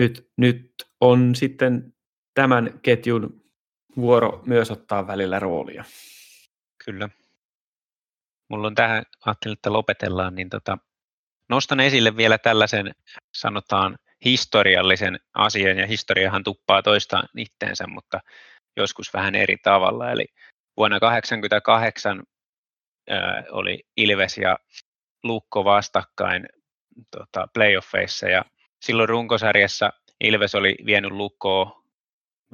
[0.00, 1.94] nyt, nyt on sitten
[2.34, 3.42] tämän ketjun
[3.96, 5.84] vuoro myös ottaa välillä roolia.
[6.84, 7.08] Kyllä.
[8.48, 10.78] Mulla on tähän, ajattelin, että lopetellaan, niin tota,
[11.48, 12.94] nostan esille vielä tällaisen,
[13.34, 18.20] sanotaan, historiallisen asian, ja historiahan tuppaa toista itteensä, mutta
[18.76, 20.10] joskus vähän eri tavalla.
[20.10, 20.26] Eli
[20.76, 22.22] vuonna 1988
[23.50, 24.58] oli Ilves ja
[25.24, 26.48] Lukko vastakkain
[27.10, 28.44] tota, playoffeissa, ja
[28.84, 31.82] silloin runkosarjassa Ilves oli vienyt Lukkoa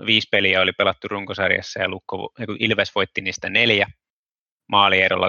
[0.06, 3.86] viisi peliä oli pelattu runkosarjassa ja Lukko, Ilves voitti niistä neljä
[4.68, 5.28] maalierolla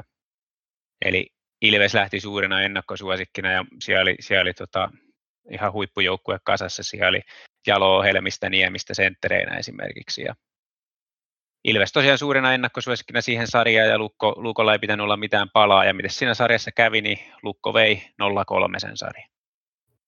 [0.00, 0.04] 27-18.
[1.04, 1.30] Eli
[1.62, 4.90] Ilves lähti suurena ennakkosuosikkina ja siellä oli, siellä oli tota,
[5.50, 6.82] ihan huippujoukkue kasassa.
[6.82, 7.20] Siellä oli
[7.66, 10.22] Jalo, Helmistä, Niemistä senttereinä esimerkiksi.
[10.22, 10.34] Ja
[11.64, 15.84] Ilves tosiaan suurena ennakkosuosikkina siihen sarjaan ja Lukko, Lukolla ei pitänyt olla mitään palaa.
[15.84, 18.04] Ja miten siinä sarjassa kävi, niin Lukko vei 0-3
[18.78, 19.28] sen sarjan.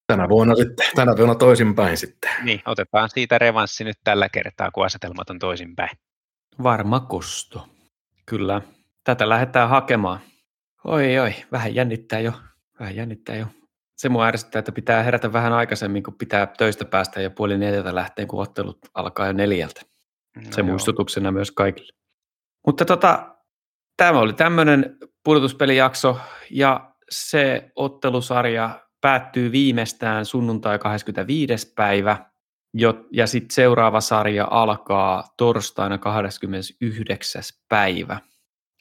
[0.06, 2.30] Tänä vuonna sitten, tänä vuonna toisinpäin sitten.
[2.42, 5.90] Niin, otetaan siitä revanssi nyt tällä kertaa, kun asetelmat on toisinpäin.
[6.62, 7.68] Varma kosto.
[8.26, 8.62] Kyllä.
[9.04, 10.20] Tätä lähdetään hakemaan.
[10.86, 12.32] Oi, oi, vähän jännittää jo.
[12.80, 13.46] Vähän jännittää jo.
[13.96, 17.94] Se mua ärsyttää, että pitää herätä vähän aikaisemmin, kun pitää töistä päästä jo puoli neljältä
[17.94, 19.80] lähteen, kun ottelut alkaa jo neljältä.
[20.36, 20.68] No Se joo.
[20.68, 21.92] muistutuksena myös kaikille.
[22.66, 23.36] Mutta tota,
[23.96, 26.18] tämä oli tämmöinen pudotuspelijakso
[26.50, 31.72] ja se ottelusarja päättyy viimeistään sunnuntai 25.
[31.76, 32.24] päivä,
[33.12, 37.42] ja sitten seuraava sarja alkaa torstaina 29.
[37.68, 38.18] päivä.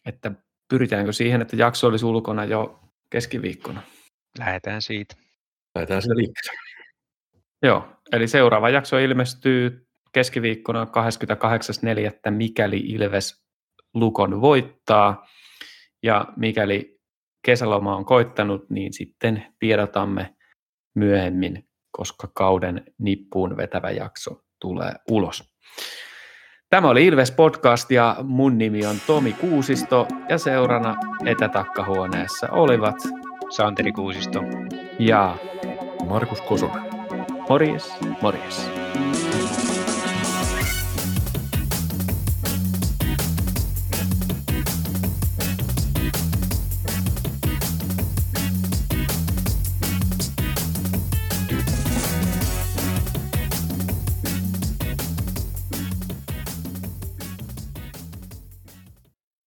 [0.05, 0.31] Että
[0.69, 3.81] pyritäänkö siihen, että jakso olisi ulkona jo keskiviikkona?
[4.39, 5.15] Lähdetään siitä.
[5.75, 6.61] Lähdetään siitä liikkeelle.
[7.61, 12.31] Joo, eli seuraava jakso ilmestyy keskiviikkona 28.4.
[12.31, 13.45] mikäli Ilves
[13.93, 15.27] Lukon voittaa.
[16.03, 16.99] Ja mikäli
[17.45, 20.35] kesäloma on koittanut, niin sitten tiedotamme
[20.95, 25.55] myöhemmin, koska kauden nippuun vetävä jakso tulee ulos.
[26.69, 30.95] Tämä oli Ilves Podcast ja mun nimi on Tomi Kuusisto ja seurana
[31.25, 32.95] etätakkahuoneessa olivat
[33.49, 34.43] Santeri Kuusisto
[34.99, 35.37] ja
[36.07, 36.81] Markus Kosonen.
[37.49, 38.69] morjes, morjes.